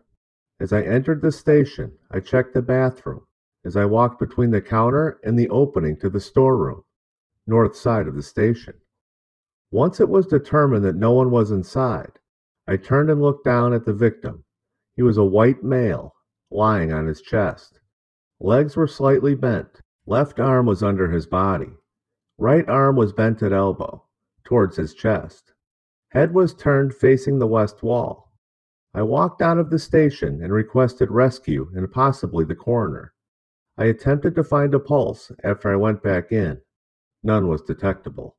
As 0.63 0.71
I 0.71 0.81
entered 0.81 1.21
the 1.21 1.33
station, 1.33 1.97
I 2.09 2.21
checked 2.21 2.53
the 2.53 2.61
bathroom 2.61 3.27
as 3.65 3.75
I 3.75 3.83
walked 3.83 4.17
between 4.17 4.51
the 4.51 4.61
counter 4.61 5.19
and 5.21 5.37
the 5.37 5.49
opening 5.49 5.97
to 5.97 6.09
the 6.09 6.21
storeroom, 6.21 6.85
north 7.45 7.75
side 7.75 8.07
of 8.07 8.15
the 8.15 8.23
station. 8.23 8.75
Once 9.71 9.99
it 9.99 10.07
was 10.07 10.25
determined 10.25 10.85
that 10.85 10.95
no 10.95 11.11
one 11.11 11.31
was 11.31 11.51
inside, 11.51 12.13
I 12.65 12.77
turned 12.77 13.09
and 13.09 13.21
looked 13.21 13.43
down 13.43 13.73
at 13.73 13.83
the 13.83 13.91
victim. 13.91 14.45
He 14.95 15.01
was 15.03 15.17
a 15.17 15.25
white 15.25 15.65
male, 15.65 16.15
lying 16.49 16.93
on 16.93 17.07
his 17.07 17.21
chest. 17.21 17.81
Legs 18.39 18.77
were 18.77 18.87
slightly 18.87 19.35
bent. 19.35 19.81
Left 20.05 20.39
arm 20.39 20.65
was 20.65 20.81
under 20.81 21.11
his 21.11 21.27
body. 21.27 21.73
Right 22.37 22.69
arm 22.69 22.95
was 22.95 23.11
bent 23.11 23.43
at 23.43 23.51
elbow, 23.51 24.05
towards 24.45 24.77
his 24.77 24.93
chest. 24.93 25.51
Head 26.11 26.33
was 26.33 26.53
turned 26.53 26.93
facing 26.93 27.39
the 27.39 27.47
west 27.47 27.83
wall. 27.83 28.22
I 28.95 29.01
walked 29.01 29.41
out 29.41 29.57
of 29.57 29.71
the 29.71 29.79
station 29.79 30.43
and 30.43 30.53
requested 30.53 31.09
rescue 31.09 31.71
and 31.75 31.91
possibly 31.91 32.45
the 32.45 32.55
coroner. 32.55 33.13
I 33.75 33.85
attempted 33.85 34.35
to 34.35 34.43
find 34.43 34.73
a 34.75 34.79
pulse 34.79 35.31
after 35.43 35.71
I 35.71 35.77
went 35.77 36.03
back 36.03 36.31
in. 36.31 36.61
None 37.23 37.47
was 37.47 37.63
detectable. 37.63 38.35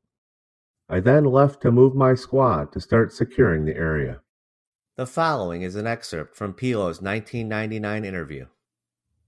I 0.87 1.01
then 1.01 1.25
left 1.25 1.61
to 1.63 1.71
move 1.71 1.93
my 1.93 2.15
squad 2.15 2.71
to 2.71 2.79
start 2.79 3.11
securing 3.11 3.65
the 3.65 3.75
area. 3.75 4.21
The 4.95 5.05
following 5.05 5.61
is 5.61 5.75
an 5.75 5.87
excerpt 5.87 6.37
from 6.37 6.53
Pelo's 6.53 7.01
1999 7.01 8.05
interview. 8.05 8.45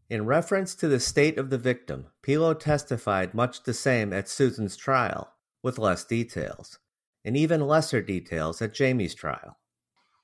In 0.10 0.25
reference 0.25 0.75
to 0.75 0.88
the 0.88 1.01
state 1.01 1.38
of 1.38 1.50
the 1.50 1.57
victim, 1.57 2.07
Pelo 2.22 2.53
testified 2.53 3.34
much 3.34 3.63
the 3.63 3.74
same 3.74 4.13
at 4.13 4.29
Susan's 4.29 4.77
trial, 4.77 5.34
with 5.62 5.77
less 5.77 6.05
details, 6.05 6.79
and 7.25 7.36
even 7.36 7.67
lesser 7.67 8.01
details 8.01 8.62
at 8.62 8.74
Jamie's 8.74 9.13
trial. 9.13 9.57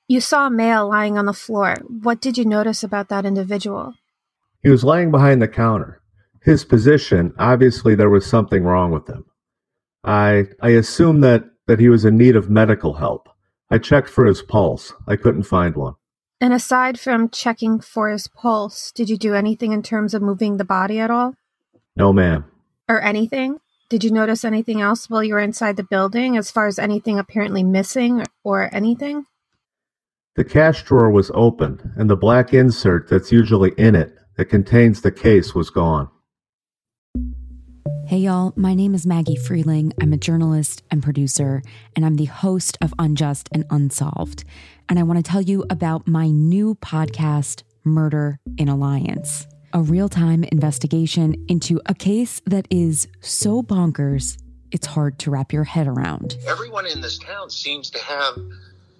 You 0.06 0.20
saw 0.20 0.46
a 0.46 0.50
male 0.50 0.88
lying 0.88 1.16
on 1.16 1.24
the 1.24 1.32
floor. 1.32 1.76
What 1.88 2.20
did 2.20 2.36
you 2.36 2.44
notice 2.44 2.84
about 2.84 3.08
that 3.08 3.24
individual? 3.24 3.94
He 4.62 4.68
was 4.68 4.84
lying 4.84 5.10
behind 5.10 5.40
the 5.40 5.48
counter. 5.48 6.02
His 6.42 6.64
position, 6.64 7.32
obviously 7.38 7.94
there 7.94 8.10
was 8.10 8.26
something 8.26 8.64
wrong 8.64 8.90
with 8.90 9.08
him. 9.08 9.24
I 10.04 10.48
I 10.60 10.70
assumed 10.70 11.24
that, 11.24 11.44
that 11.66 11.80
he 11.80 11.88
was 11.88 12.04
in 12.04 12.18
need 12.18 12.36
of 12.36 12.50
medical 12.50 12.94
help. 12.94 13.30
I 13.70 13.78
checked 13.78 14.10
for 14.10 14.26
his 14.26 14.42
pulse. 14.42 14.92
I 15.08 15.16
couldn't 15.16 15.44
find 15.44 15.74
one. 15.74 15.94
And 16.38 16.52
aside 16.52 17.00
from 17.00 17.30
checking 17.30 17.80
for 17.80 18.10
his 18.10 18.28
pulse, 18.28 18.92
did 18.92 19.08
you 19.08 19.16
do 19.16 19.34
anything 19.34 19.72
in 19.72 19.82
terms 19.82 20.12
of 20.12 20.20
moving 20.20 20.58
the 20.58 20.64
body 20.64 21.00
at 21.00 21.10
all? 21.10 21.34
No, 21.96 22.12
ma'am. 22.12 22.44
Or 22.86 23.00
anything? 23.00 23.60
Did 23.88 24.04
you 24.04 24.10
notice 24.10 24.44
anything 24.44 24.82
else 24.82 25.08
while 25.08 25.24
you 25.24 25.32
were 25.32 25.40
inside 25.40 25.78
the 25.78 25.82
building 25.84 26.36
as 26.36 26.50
far 26.50 26.66
as 26.66 26.78
anything 26.78 27.18
apparently 27.18 27.62
missing 27.62 28.24
or 28.42 28.68
anything? 28.74 29.24
The 30.36 30.44
cash 30.44 30.82
drawer 30.82 31.12
was 31.12 31.30
open, 31.32 31.92
and 31.96 32.10
the 32.10 32.16
black 32.16 32.52
insert 32.52 33.08
that's 33.08 33.30
usually 33.30 33.70
in 33.78 33.94
it 33.94 34.18
that 34.36 34.46
contains 34.46 35.00
the 35.00 35.12
case 35.12 35.54
was 35.54 35.70
gone. 35.70 36.08
Hey, 38.08 38.18
y'all, 38.18 38.52
my 38.56 38.74
name 38.74 38.96
is 38.96 39.06
Maggie 39.06 39.36
Freleng. 39.36 39.92
I'm 40.02 40.12
a 40.12 40.16
journalist 40.16 40.82
and 40.90 41.04
producer, 41.04 41.62
and 41.94 42.04
I'm 42.04 42.16
the 42.16 42.24
host 42.24 42.76
of 42.80 42.92
Unjust 42.98 43.48
and 43.52 43.64
Unsolved. 43.70 44.42
And 44.88 44.98
I 44.98 45.04
want 45.04 45.24
to 45.24 45.30
tell 45.30 45.40
you 45.40 45.64
about 45.70 46.08
my 46.08 46.30
new 46.30 46.74
podcast, 46.74 47.62
Murder 47.84 48.40
in 48.58 48.68
Alliance, 48.68 49.46
a 49.72 49.82
real 49.82 50.08
time 50.08 50.42
investigation 50.42 51.36
into 51.46 51.80
a 51.86 51.94
case 51.94 52.42
that 52.46 52.66
is 52.70 53.06
so 53.20 53.62
bonkers, 53.62 54.36
it's 54.72 54.86
hard 54.88 55.20
to 55.20 55.30
wrap 55.30 55.52
your 55.52 55.62
head 55.62 55.86
around. 55.86 56.38
Everyone 56.48 56.86
in 56.86 57.00
this 57.00 57.18
town 57.18 57.50
seems 57.50 57.88
to 57.90 58.00
have 58.00 58.36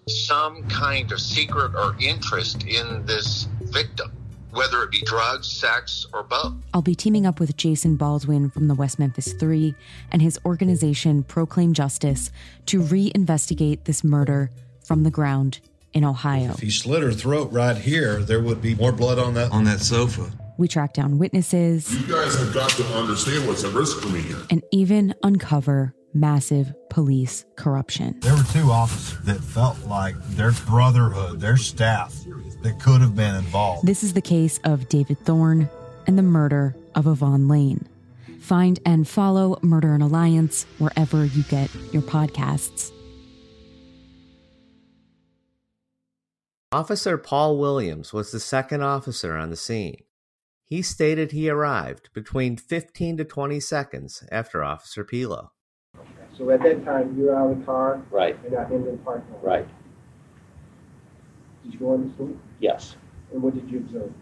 some 0.09 0.67
kind 0.69 1.11
of 1.13 1.21
secret 1.21 1.75
or 1.75 1.97
interest 2.01 2.65
in 2.65 3.05
this 3.07 3.49
victim 3.63 4.13
whether 4.55 4.83
it 4.83 4.91
be 4.91 5.01
drugs, 5.03 5.51
sex, 5.51 6.07
or 6.13 6.23
both. 6.23 6.55
I'll 6.73 6.83
be 6.83 6.95
teaming 6.95 7.27
up 7.27 7.41
with 7.41 7.57
Jason 7.57 7.97
Baldwin 7.97 8.51
from 8.51 8.69
the 8.69 8.75
West 8.75 8.99
Memphis 8.99 9.33
Three 9.33 9.75
and 10.11 10.23
his 10.23 10.39
organization 10.45 11.23
Proclaim 11.25 11.75
Justice 11.75 12.31
to 12.67 12.81
reinvestigate 12.81 13.85
this 13.85 14.05
murder 14.05 14.51
from 14.85 15.03
the 15.03 15.11
ground 15.11 15.61
in 15.93 16.05
Ohio. 16.05 16.53
If 16.53 16.61
he 16.61 16.71
slit 16.71 17.03
her 17.03 17.13
throat 17.13 17.53
right 17.53 17.77
here, 17.77 18.21
there 18.21 18.41
would 18.41 18.61
be 18.63 18.75
more 18.75 18.93
blood 18.93 19.19
on 19.19 19.35
that 19.35 19.53
on 19.53 19.65
that 19.65 19.81
sofa. 19.81 20.31
We 20.57 20.69
track 20.69 20.93
down 20.93 21.19
witnesses. 21.19 21.93
You 21.93 22.15
guys 22.15 22.39
have 22.39 22.55
got 22.55 22.71
to 22.71 22.85
understand 22.95 23.47
what's 23.49 23.65
at 23.65 23.73
risk 23.73 24.01
for 24.01 24.09
me 24.09 24.21
here. 24.21 24.39
And 24.51 24.63
even 24.71 25.15
uncover 25.25 25.95
massive 26.15 26.73
police 26.89 27.45
corruption. 27.57 28.19
There 28.21 28.35
were 28.35 28.45
two 28.53 28.71
officers 28.71 29.21
that 29.25 29.41
felt 29.41 29.79
like 29.87 30.15
their 30.31 30.53
brotherhood, 30.67 31.41
their 31.41 31.57
staff, 31.57 32.15
that 32.63 32.81
could 32.81 33.01
have 33.01 33.15
been 33.15 33.35
involved. 33.35 33.87
This 33.87 34.03
is 34.03 34.15
the 34.15 34.23
case 34.23 34.59
of 34.65 34.89
David 34.89 35.19
Thorne 35.21 35.69
and 36.07 36.17
the 36.19 36.23
murder 36.23 36.75
of 36.95 37.07
Yvonne 37.07 37.49
Lane. 37.49 37.87
Find 38.41 38.79
and 38.85 39.09
follow 39.09 39.59
Murder 39.63 39.95
and 39.95 40.03
Alliance 40.03 40.67
wherever 40.79 41.25
you 41.25 41.43
get 41.45 41.71
your 41.93 42.03
podcasts. 42.03 42.91
Officer 46.73 47.17
Paul 47.17 47.57
Williams 47.59 48.13
was 48.13 48.33
the 48.33 48.41
second 48.41 48.83
officer 48.83 49.37
on 49.37 49.51
the 49.51 49.57
scene. 49.57 50.03
He 50.65 50.83
stated 50.83 51.31
he 51.31 51.49
arrived 51.49 52.11
between 52.13 52.57
15 52.57 53.19
to 53.19 53.25
20 53.25 53.61
seconds 53.61 54.25
after 54.33 54.65
Officer 54.65 55.05
Pelo. 55.05 55.53
So 56.37 56.51
at 56.51 56.63
that 56.63 56.85
time, 56.85 57.17
you 57.17 57.27
were 57.27 57.37
out 57.37 57.53
of 57.53 57.59
the 57.61 57.65
car? 57.65 58.03
Right. 58.11 58.37
And 58.45 58.55
not 58.55 58.73
in 58.73 58.85
the 58.85 58.93
parking 58.99 59.33
lot? 59.35 59.45
Right. 59.45 59.69
Did 61.63 61.75
you 61.75 61.79
go 61.79 61.95
in 61.95 62.09
the 62.09 62.15
suite? 62.17 62.37
Yes. 62.59 62.97
And 63.33 63.43
what 63.43 63.55
did 63.55 63.71
you 63.71 63.79
observe? 63.79 64.13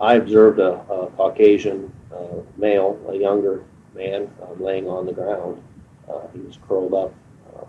I 0.00 0.14
observed 0.14 0.58
a, 0.58 0.74
a 0.90 1.10
Caucasian 1.16 1.92
uh, 2.14 2.42
male, 2.56 3.00
a 3.08 3.16
younger 3.16 3.64
man, 3.94 4.30
um, 4.42 4.62
laying 4.62 4.86
on 4.86 5.06
the 5.06 5.12
ground. 5.12 5.62
Uh, 6.08 6.26
he 6.34 6.40
was 6.40 6.58
curled 6.68 6.92
up 6.92 7.14
uh, 7.56 7.64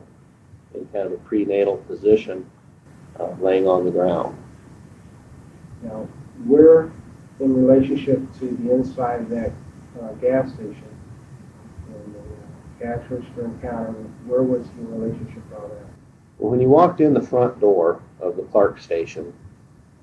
in 0.75 0.85
kind 0.87 1.07
of 1.07 1.13
a 1.13 1.17
prenatal 1.17 1.77
position, 1.77 2.49
uh, 3.19 3.31
laying 3.39 3.67
on 3.67 3.85
the 3.85 3.91
ground. 3.91 4.37
Now, 5.81 6.07
we're 6.45 6.91
in 7.39 7.65
relationship 7.65 8.21
to 8.39 8.45
the 8.45 8.73
inside 8.73 9.21
of 9.21 9.29
that 9.29 9.51
uh, 10.01 10.11
gas 10.13 10.49
station 10.49 10.83
and 11.87 12.15
the 12.15 12.19
uh, 12.19 12.36
cash 12.79 13.03
register 13.09 13.45
and 13.45 13.61
counter, 13.61 13.93
where 14.25 14.43
was 14.43 14.67
your 14.77 14.87
relationship 14.87 15.43
all 15.55 15.67
that? 15.67 15.85
Well, 16.37 16.51
when 16.51 16.61
you 16.61 16.69
walked 16.69 17.01
in 17.01 17.13
the 17.13 17.21
front 17.21 17.59
door 17.59 18.01
of 18.19 18.35
the 18.35 18.43
Clark 18.43 18.79
station, 18.79 19.33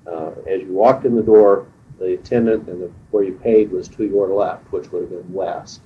uh, 0.05 0.31
as 0.47 0.61
you 0.61 0.73
walked 0.73 1.05
in 1.05 1.15
the 1.15 1.23
door, 1.23 1.67
the 1.99 2.13
attendant 2.13 2.67
and 2.67 2.81
the, 2.81 2.91
where 3.11 3.23
you 3.23 3.33
paid 3.33 3.71
was 3.71 3.87
to 3.87 4.05
your 4.05 4.27
left, 4.27 4.71
which 4.71 4.91
would 4.91 5.03
have 5.03 5.11
been 5.11 5.33
west. 5.33 5.81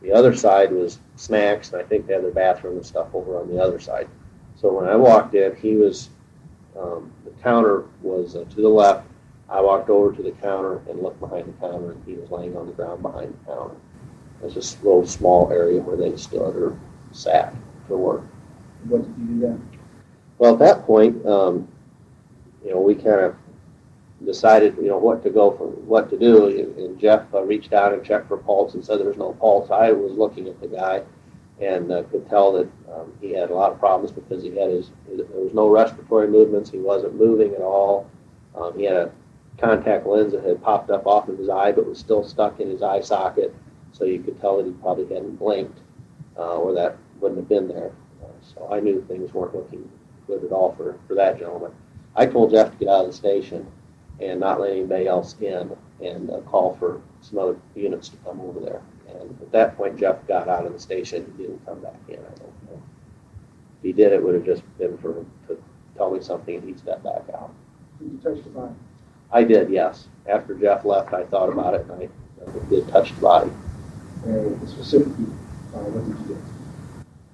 The 0.00 0.12
other 0.12 0.34
side 0.34 0.72
was 0.72 0.98
snacks, 1.16 1.72
and 1.72 1.80
I 1.80 1.84
think 1.84 2.06
they 2.06 2.14
had 2.14 2.24
their 2.24 2.30
bathroom 2.30 2.76
and 2.76 2.86
stuff 2.86 3.08
over 3.14 3.38
on 3.38 3.48
the 3.48 3.62
other 3.62 3.78
side. 3.78 4.08
So 4.56 4.72
when 4.72 4.88
I 4.88 4.96
walked 4.96 5.34
in, 5.34 5.54
he 5.56 5.76
was, 5.76 6.08
um, 6.78 7.12
the 7.24 7.30
counter 7.42 7.84
was 8.00 8.34
uh, 8.34 8.44
to 8.44 8.56
the 8.56 8.68
left. 8.68 9.06
I 9.48 9.60
walked 9.60 9.90
over 9.90 10.12
to 10.12 10.22
the 10.22 10.32
counter 10.32 10.80
and 10.88 11.02
looked 11.02 11.20
behind 11.20 11.46
the 11.46 11.52
counter, 11.60 11.92
and 11.92 12.02
he 12.06 12.14
was 12.14 12.30
laying 12.30 12.56
on 12.56 12.66
the 12.66 12.72
ground 12.72 13.02
behind 13.02 13.34
the 13.34 13.52
counter. 13.52 13.76
It's 14.42 14.54
just 14.54 14.80
a 14.80 14.84
little 14.84 15.06
small 15.06 15.50
area 15.52 15.80
where 15.80 15.96
they 15.96 16.16
stood 16.16 16.56
or 16.56 16.78
sat 17.12 17.54
for 17.86 17.96
work. 17.96 18.22
What 18.84 19.02
did 19.02 19.14
you 19.18 19.34
do 19.34 19.40
then? 19.40 19.68
Well, 20.38 20.54
at 20.54 20.58
that 20.58 20.84
point, 20.84 21.24
um, 21.26 21.68
you 22.64 22.70
know, 22.70 22.80
we 22.80 22.94
kind 22.94 23.20
of 23.20 23.36
decided, 24.24 24.76
you 24.76 24.88
know, 24.88 24.98
what 24.98 25.22
to 25.22 25.30
go 25.30 25.52
for, 25.52 25.66
what 25.66 26.10
to 26.10 26.18
do. 26.18 26.46
And 26.76 26.98
Jeff 26.98 27.22
uh, 27.34 27.42
reached 27.42 27.72
out 27.72 27.92
and 27.92 28.04
checked 28.04 28.28
for 28.28 28.36
pulse 28.36 28.74
and 28.74 28.84
said 28.84 28.98
there 28.98 29.06
was 29.06 29.16
no 29.16 29.32
pulse. 29.34 29.70
I 29.70 29.92
was 29.92 30.12
looking 30.12 30.48
at 30.48 30.60
the 30.60 30.68
guy 30.68 31.02
and 31.60 31.92
uh, 31.92 32.02
could 32.04 32.28
tell 32.28 32.52
that 32.52 32.68
um, 32.92 33.12
he 33.20 33.32
had 33.32 33.50
a 33.50 33.54
lot 33.54 33.72
of 33.72 33.78
problems 33.78 34.10
because 34.10 34.42
he 34.42 34.56
had 34.56 34.70
his, 34.70 34.90
his, 35.08 35.18
there 35.18 35.40
was 35.40 35.54
no 35.54 35.68
respiratory 35.68 36.28
movements. 36.28 36.70
He 36.70 36.78
wasn't 36.78 37.14
moving 37.14 37.54
at 37.54 37.60
all. 37.60 38.10
Um, 38.56 38.76
he 38.76 38.84
had 38.84 38.96
a 38.96 39.12
contact 39.58 40.06
lens 40.06 40.32
that 40.32 40.44
had 40.44 40.62
popped 40.62 40.90
up 40.90 41.06
off 41.06 41.28
of 41.28 41.38
his 41.38 41.48
eye 41.48 41.72
but 41.72 41.86
was 41.86 41.98
still 41.98 42.24
stuck 42.24 42.58
in 42.58 42.68
his 42.68 42.82
eye 42.82 43.00
socket. 43.00 43.54
So 43.92 44.04
you 44.04 44.20
could 44.20 44.40
tell 44.40 44.56
that 44.56 44.66
he 44.66 44.72
probably 44.72 45.04
hadn't 45.14 45.36
blinked 45.36 45.78
uh, 46.36 46.56
or 46.56 46.72
that 46.74 46.96
wouldn't 47.20 47.40
have 47.40 47.48
been 47.48 47.68
there. 47.68 47.92
Uh, 48.22 48.26
so 48.40 48.68
I 48.72 48.80
knew 48.80 49.04
things 49.06 49.32
weren't 49.32 49.54
looking 49.54 49.88
good 50.26 50.44
at 50.44 50.52
all 50.52 50.74
for, 50.74 50.98
for 51.06 51.14
that 51.14 51.38
gentleman. 51.38 51.72
I 52.16 52.26
told 52.26 52.50
Jeff 52.50 52.70
to 52.72 52.76
get 52.76 52.88
out 52.88 53.04
of 53.04 53.10
the 53.10 53.16
station 53.16 53.66
and 54.20 54.40
not 54.40 54.60
let 54.60 54.70
anybody 54.72 55.06
else 55.06 55.36
in 55.40 55.74
and 56.02 56.30
uh, 56.30 56.40
call 56.42 56.76
for 56.78 57.00
some 57.20 57.38
other 57.38 57.56
units 57.74 58.08
to 58.10 58.16
come 58.18 58.40
over 58.40 58.60
there. 58.60 58.82
And 59.08 59.30
at 59.40 59.52
that 59.52 59.76
point, 59.76 59.98
Jeff 59.98 60.26
got 60.26 60.48
out 60.48 60.66
of 60.66 60.72
the 60.72 60.78
station. 60.78 61.32
He 61.36 61.44
didn't 61.44 61.64
come 61.66 61.80
back 61.80 61.98
in. 62.08 62.16
I 62.16 62.38
don't 62.38 62.70
know. 62.70 62.82
If 63.78 63.82
he 63.82 63.92
did, 63.92 64.12
it 64.12 64.22
would 64.22 64.34
have 64.34 64.44
just 64.44 64.62
been 64.78 64.96
for 64.98 65.18
him 65.18 65.30
to 65.48 65.62
tell 65.96 66.10
me 66.10 66.22
something 66.22 66.56
and 66.56 66.64
he'd 66.64 66.78
step 66.78 67.02
back 67.02 67.22
out. 67.34 67.52
Did 67.98 68.12
you 68.12 68.18
touch 68.22 68.42
the 68.44 68.50
body? 68.50 68.74
I 69.30 69.44
did, 69.44 69.70
yes. 69.70 70.08
After 70.26 70.54
Jeff 70.54 70.84
left, 70.84 71.14
I 71.14 71.24
thought 71.24 71.48
about 71.48 71.74
it 71.74 71.82
and 71.82 71.92
I, 71.92 72.08
I 72.46 72.68
did 72.68 72.88
touch 72.88 73.14
the 73.14 73.20
body. 73.20 73.50
Specifically, 74.66 75.24
what 75.72 76.28
did? 76.28 76.36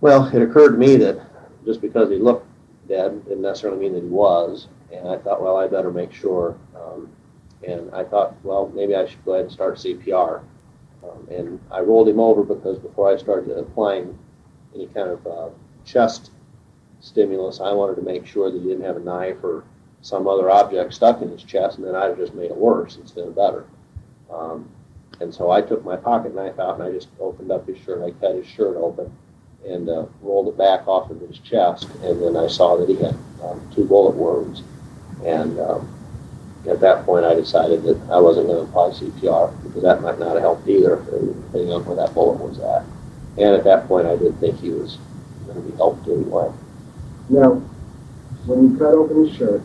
Well, 0.01 0.35
it 0.35 0.43
occurred 0.43 0.73
to 0.73 0.79
me 0.79 0.97
that 0.97 1.21
just 1.65 1.81
because 1.81 2.09
he 2.09 2.17
looked 2.17 2.47
dead 2.89 3.25
didn't 3.25 3.43
necessarily 3.43 3.79
mean 3.79 3.93
that 3.93 4.03
he 4.03 4.09
was. 4.09 4.69
And 4.93 5.07
I 5.07 5.19
thought, 5.19 5.43
well, 5.43 5.57
I 5.57 5.69
better 5.69 5.93
make 5.93 6.13
sure. 6.13 6.57
Um, 6.75 7.11
and 7.67 7.95
I 7.95 8.05
thought, 8.05 8.35
well, 8.43 8.73
maybe 8.75 8.97
I 8.97 9.07
should 9.07 9.23
go 9.25 9.35
ahead 9.35 9.45
and 9.45 9.53
start 9.53 9.77
CPR. 9.77 10.43
Um, 11.05 11.29
and 11.31 11.61
I 11.71 11.81
rolled 11.81 12.09
him 12.09 12.19
over 12.19 12.43
because 12.43 12.79
before 12.79 13.13
I 13.13 13.19
started 13.19 13.57
applying 13.57 14.19
any 14.75 14.87
kind 14.87 15.11
of 15.11 15.27
uh, 15.27 15.49
chest 15.85 16.31
stimulus, 17.01 17.61
I 17.61 17.73
wanted 17.73 17.97
to 17.97 18.03
make 18.03 18.27
sure 18.27 18.51
that 18.51 18.59
he 18.61 18.67
didn't 18.67 18.85
have 18.85 18.97
a 18.97 19.01
knife 19.01 19.37
or 19.45 19.65
some 20.01 20.27
other 20.27 20.51
object 20.51 20.95
stuck 20.95 21.23
in 21.23 21.29
his 21.29 21.43
chest, 21.43 21.79
and 21.79 21.87
then 21.87 21.95
I'd 21.95 22.09
have 22.09 22.17
just 22.17 22.35
made 22.35 22.51
it 22.51 22.57
worse 22.57 22.97
instead 22.97 23.27
of 23.27 23.37
better. 23.37 23.67
Um, 24.33 24.69
and 25.21 25.35
so 25.35 25.51
I 25.51 25.61
took 25.61 25.85
my 25.85 25.97
pocket 25.97 26.35
knife 26.35 26.59
out 26.59 26.81
and 26.81 26.85
I 26.85 26.93
just 26.93 27.09
opened 27.21 27.51
up 27.51 27.67
his 27.67 27.79
shirt. 27.79 28.03
I 28.03 28.11
cut 28.21 28.37
his 28.37 28.47
shirt 28.47 28.77
open 28.77 29.13
and 29.67 29.89
uh, 29.89 30.07
rolled 30.23 30.49
it 30.49 30.57
back 30.57 30.87
off 30.87 31.11
of 31.11 31.21
his 31.21 31.39
chest, 31.39 31.89
and 32.03 32.23
then 32.23 32.37
I 32.37 32.47
saw 32.47 32.77
that 32.77 32.89
he 32.89 32.95
had 32.97 33.17
um, 33.43 33.61
two 33.75 33.85
bullet 33.85 34.15
wounds. 34.15 34.63
And 35.25 35.59
um, 35.59 35.93
at 36.69 36.81
that 36.81 37.05
point, 37.05 37.25
I 37.25 37.35
decided 37.35 37.83
that 37.83 38.01
I 38.11 38.21
wasn't 38.21 38.47
going 38.47 38.65
to 38.65 38.71
apply 38.71 38.91
CPR 38.91 39.63
because 39.65 39.83
that 39.83 40.01
might 40.01 40.19
not 40.19 40.35
have 40.35 40.41
helped 40.41 40.69
either, 40.69 40.97
depending 40.97 41.73
on 41.73 41.85
where 41.85 41.97
that 41.97 42.15
bullet 42.15 42.39
was 42.39 42.59
at. 42.61 42.85
And 43.37 43.55
at 43.55 43.65
that 43.65 43.89
point, 43.89 44.07
I 44.07 44.17
didn't 44.17 44.39
think 44.39 44.61
he 44.61 44.71
was 44.71 44.99
going 45.47 45.63
to 45.63 45.71
be 45.71 45.77
helped 45.77 46.07
anyway. 46.07 46.53
Now, 47.29 47.55
when 48.47 48.71
you 48.71 48.79
cut 48.79 48.95
open 48.95 49.27
his 49.27 49.37
shirt, 49.37 49.63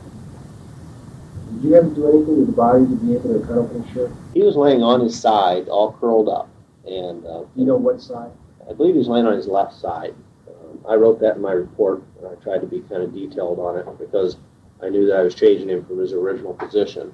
did 1.64 1.70
you 1.70 1.76
have 1.76 1.88
to 1.88 1.96
do 1.96 2.10
anything 2.10 2.40
with 2.40 2.48
the 2.48 2.54
body 2.54 2.86
to 2.86 2.96
be 2.98 3.16
able 3.16 3.40
to 3.40 3.48
cut 3.48 3.58
open 3.58 3.84
his 3.84 3.94
shirt? 3.94 4.12
He 4.34 4.44
was 4.44 4.58
laying 4.58 4.84
on 4.84 5.00
his 5.00 5.18
side, 5.18 5.70
all 5.70 5.94
curled 5.94 6.28
up, 6.28 6.50
and 6.86 7.26
uh, 7.26 7.46
You 7.56 7.64
know 7.64 7.78
what 7.78 8.02
side? 8.02 8.32
I 8.70 8.74
believe 8.74 8.96
he 8.96 9.00
was 9.00 9.08
laying 9.08 9.26
on 9.26 9.34
his 9.34 9.48
left 9.48 9.74
side. 9.74 10.14
Um, 10.50 10.84
I 10.88 10.96
wrote 10.96 11.22
that 11.22 11.38
in 11.38 11.42
my 11.42 11.54
report, 11.54 12.04
and 12.18 12.28
I 12.28 12.36
tried 12.44 12.60
to 12.60 12.68
be 12.68 12.82
kind 12.82 13.02
of 13.02 13.14
detailed 13.14 13.60
on 13.60 13.78
it 13.78 13.86
because 13.98 14.36
I 14.82 14.90
knew 14.90 15.08
that 15.08 15.16
I 15.16 15.22
was 15.22 15.36
changing 15.36 15.70
him 15.70 15.86
from 15.86 16.00
his 16.00 16.12
original 16.12 16.54
position. 16.54 17.14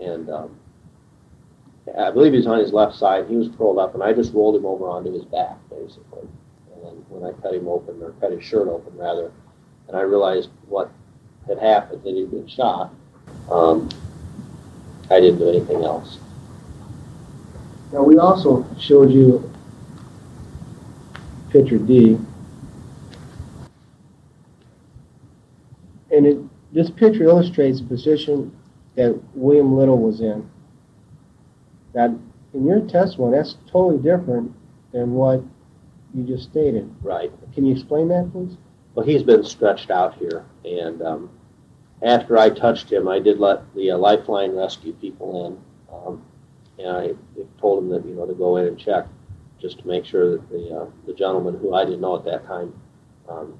And 0.00 0.30
um, 0.30 0.56
I 1.98 2.12
believe 2.12 2.32
he 2.32 2.38
was 2.38 2.46
on 2.46 2.60
his 2.60 2.72
left 2.72 2.94
side. 2.94 3.26
He 3.28 3.34
was 3.34 3.48
curled 3.58 3.78
up, 3.78 3.94
and 3.94 4.02
I 4.02 4.12
just 4.12 4.32
rolled 4.32 4.54
him 4.54 4.64
over 4.64 4.88
onto 4.88 5.12
his 5.12 5.24
back, 5.24 5.58
basically. 5.70 6.28
And 6.72 6.84
then 6.84 7.04
when 7.08 7.24
I 7.24 7.36
cut 7.42 7.52
him 7.52 7.66
open, 7.66 8.00
or 8.00 8.12
cut 8.20 8.30
his 8.30 8.44
shirt 8.44 8.68
open, 8.68 8.96
rather, 8.96 9.32
and 9.88 9.96
I 9.96 10.02
realized 10.02 10.50
what 10.68 10.92
had 11.48 11.58
happened, 11.58 12.04
that 12.04 12.14
he'd 12.14 12.30
been 12.30 12.46
shot, 12.46 12.94
um, 13.50 13.88
I 15.10 15.20
didn't 15.20 15.38
do 15.38 15.48
anything 15.48 15.84
else. 15.84 16.18
Now, 17.92 18.02
we 18.02 18.18
also 18.18 18.66
showed 18.78 19.10
you 19.10 19.50
picture 21.50 21.78
D. 21.78 22.18
And 26.10 26.26
it, 26.26 26.38
this 26.72 26.90
picture 26.90 27.24
illustrates 27.24 27.80
the 27.80 27.86
position 27.86 28.56
that 28.96 29.18
William 29.34 29.76
Little 29.76 29.98
was 29.98 30.20
in. 30.20 30.48
Now, 31.94 32.18
in 32.54 32.66
your 32.66 32.80
testimony, 32.80 33.36
that's 33.36 33.56
totally 33.70 34.02
different 34.02 34.54
than 34.92 35.12
what 35.12 35.42
you 36.14 36.24
just 36.24 36.44
stated. 36.44 36.90
Right. 37.02 37.30
Can 37.54 37.66
you 37.66 37.74
explain 37.74 38.08
that, 38.08 38.30
please? 38.32 38.56
Well, 38.94 39.06
he's 39.06 39.22
been 39.22 39.44
stretched 39.44 39.90
out 39.90 40.14
here, 40.16 40.44
and 40.64 41.00
um, 41.02 41.30
after 42.04 42.36
I 42.36 42.50
touched 42.50 42.92
him, 42.92 43.08
I 43.08 43.18
did 43.18 43.38
let 43.38 43.72
the 43.74 43.92
uh, 43.92 43.98
Lifeline 43.98 44.56
rescue 44.56 44.92
people 44.94 45.46
in, 45.46 45.94
um, 45.94 46.24
and 46.78 46.88
I 46.88 47.60
told 47.60 47.82
them 47.82 47.90
that 47.90 48.06
you 48.06 48.14
know 48.14 48.26
to 48.26 48.34
go 48.34 48.56
in 48.56 48.66
and 48.66 48.78
check, 48.78 49.06
just 49.60 49.78
to 49.78 49.86
make 49.86 50.04
sure 50.04 50.32
that 50.32 50.50
the 50.50 50.76
uh, 50.76 50.86
the 51.06 51.14
gentleman 51.14 51.58
who 51.58 51.74
I 51.74 51.84
didn't 51.84 52.00
know 52.00 52.16
at 52.16 52.24
that 52.24 52.46
time 52.46 52.74
um, 53.28 53.58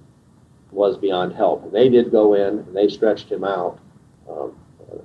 was 0.72 0.98
beyond 0.98 1.34
help. 1.34 1.62
And 1.64 1.72
they 1.72 1.88
did 1.88 2.10
go 2.10 2.34
in 2.34 2.58
and 2.58 2.76
they 2.76 2.88
stretched 2.88 3.30
him 3.30 3.44
out. 3.44 3.78
Um, 4.28 4.56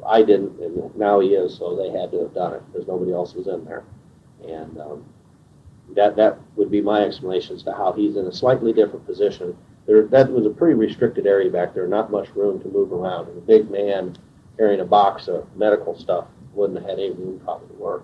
I 0.06 0.24
didn't, 0.24 0.60
and 0.60 0.96
now 0.96 1.20
he 1.20 1.30
is, 1.30 1.58
so 1.58 1.76
they 1.76 1.98
had 1.98 2.12
to 2.12 2.20
have 2.22 2.34
done 2.34 2.54
it 2.56 2.64
because 2.72 2.88
nobody 2.88 3.14
else 3.14 3.34
was 3.36 3.48
in 3.48 3.64
there, 3.66 3.84
and 4.48 4.80
um, 4.80 5.06
that 5.96 6.16
that 6.16 6.40
would 6.56 6.72
be 6.72 6.82
my 6.82 7.02
explanation 7.04 7.56
as 7.56 7.64
to 7.64 7.72
how 7.72 7.94
he's 7.94 8.16
in 8.18 8.26
a 8.26 8.34
slightly 8.34 8.74
different 8.74 9.06
position 9.06 9.56
there, 9.88 10.04
that 10.04 10.32
was 10.32 10.46
a 10.46 10.50
pretty 10.50 10.76
restricted 10.76 11.26
area 11.26 11.50
back 11.50 11.74
there, 11.74 11.88
not 11.88 12.12
much 12.12 12.30
room 12.36 12.62
to 12.62 12.68
move 12.68 12.92
around. 12.92 13.30
And 13.30 13.38
a 13.38 13.42
big 13.42 13.72
man 13.72 14.16
carrying 14.58 14.82
a 14.82 14.86
box 14.86 15.28
of 15.28 15.48
medical 15.56 15.98
stuff 15.98 16.26
wouldn't 16.54 16.80
have 16.80 16.90
had 16.90 17.00
any 17.00 17.12
room 17.12 17.40
probably 17.44 17.68
to 17.70 17.74
work. 17.82 18.04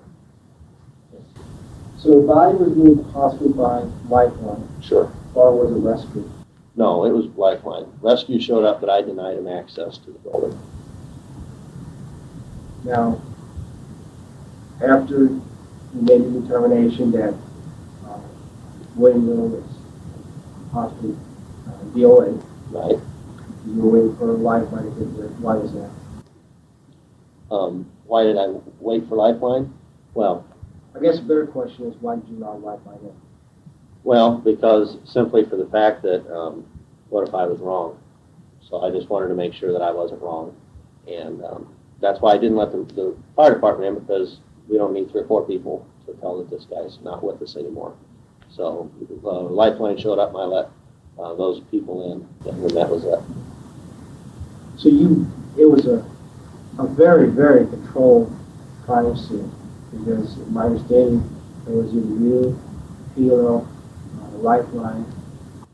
So 1.98 2.22
the 2.22 2.28
body 2.28 2.58
was 2.58 2.76
moved 2.76 3.14
possibly 3.14 3.54
by 3.54 3.82
Lifeline, 4.10 4.68
Sure. 4.82 5.12
or 5.36 5.56
was 5.56 5.72
it 5.72 5.80
rescue? 5.80 6.30
No, 6.76 7.06
it 7.06 7.12
was 7.12 7.28
Lifeline. 7.38 7.86
Rescue 8.02 8.40
showed 8.40 8.66
up, 8.66 8.80
but 8.82 8.90
I 8.90 9.02
denied 9.02 9.38
him 9.38 9.48
access 9.48 9.98
to 10.00 10.12
the 10.12 10.20
building. 10.20 10.58
Now, 12.84 13.22
after 14.82 15.26
you 15.26 15.42
made 15.94 16.24
the 16.24 16.42
determination 16.42 17.12
that 17.12 17.34
uh, 18.06 18.20
William 18.96 19.28
Little 19.28 19.48
was 19.50 19.64
possibly 20.72 21.16
uh, 21.84 21.96
DOA, 21.96 22.44
Right. 22.72 23.00
you 23.68 23.82
were 23.82 23.92
waiting 23.92 24.16
for 24.18 24.26
Lifeline 24.26 24.86
to 24.86 24.90
get 24.92 25.18
there. 25.18 25.28
Why 25.40 25.56
was 25.56 25.74
that? 25.74 25.90
Um, 27.52 27.90
why 28.06 28.24
did 28.24 28.38
I 28.38 28.48
wait 28.80 29.08
for 29.08 29.16
Lifeline? 29.16 29.74
Well, 30.14 30.46
I 30.96 31.00
guess 31.00 31.20
a 31.20 31.22
better 31.22 31.46
question 31.48 31.86
is 31.86 31.96
why 32.02 32.16
did 32.16 32.28
you 32.30 32.38
allow 32.38 32.56
Lifeline 32.58 33.00
in? 33.04 33.14
well, 34.04 34.38
because 34.38 34.98
simply 35.06 35.46
for 35.46 35.56
the 35.56 35.66
fact 35.68 36.02
that 36.04 36.28
um, 36.34 36.66
what 37.10 37.28
if 37.28 37.34
I 37.34 37.46
was 37.46 37.60
wrong? 37.60 37.98
So 38.62 38.82
I 38.82 38.90
just 38.92 39.10
wanted 39.10 39.28
to 39.30 39.36
make 39.36 39.54
sure 39.54 39.72
that 39.72 39.82
I 39.82 39.92
wasn't 39.92 40.22
wrong, 40.22 40.56
and 41.08 41.44
um, 41.44 41.74
that's 42.02 42.20
why 42.22 42.34
I 42.34 42.38
didn't 42.38 42.58
let 42.58 42.72
the, 42.72 42.84
the 42.96 43.16
fire 43.36 43.54
department 43.54 43.96
in 43.98 44.04
because 44.04 44.40
we 44.68 44.78
don't 44.78 44.94
need 44.94 45.12
three 45.12 45.22
or 45.22 45.28
four 45.28 45.46
people 45.46 45.88
to 46.06 46.14
tell 46.16 46.38
that 46.38 46.50
this 46.50 46.66
guy's 46.66 47.00
not 47.04 47.24
with 47.24 47.42
us 47.42 47.56
anymore. 47.56 47.96
So 48.50 48.92
uh, 49.24 49.42
Lifeline 49.44 49.98
showed 49.98 50.20
up, 50.20 50.30
and 50.30 50.38
I 50.38 50.46
let 50.46 50.70
uh, 51.20 51.36
those 51.36 51.62
people 51.72 52.12
in, 52.12 52.50
and 52.50 52.64
then 52.64 52.76
that 52.76 52.90
was 52.90 53.06
it. 53.06 53.20
So 54.78 54.90
you, 54.90 55.28
it 55.58 55.66
was 55.66 55.86
a, 55.86 56.06
a 56.80 56.88
very, 56.88 57.30
very 57.30 57.68
controlled 57.68 58.36
crime 58.86 59.16
scene 59.16 59.52
because 59.92 60.38
my 60.50 60.66
understanding, 60.66 61.24
it 61.68 61.72
was 61.72 61.94
either 61.94 62.08
you, 62.08 62.60
Pelo, 63.16 63.68
uh, 64.22 64.38
Lifeline, 64.38 65.06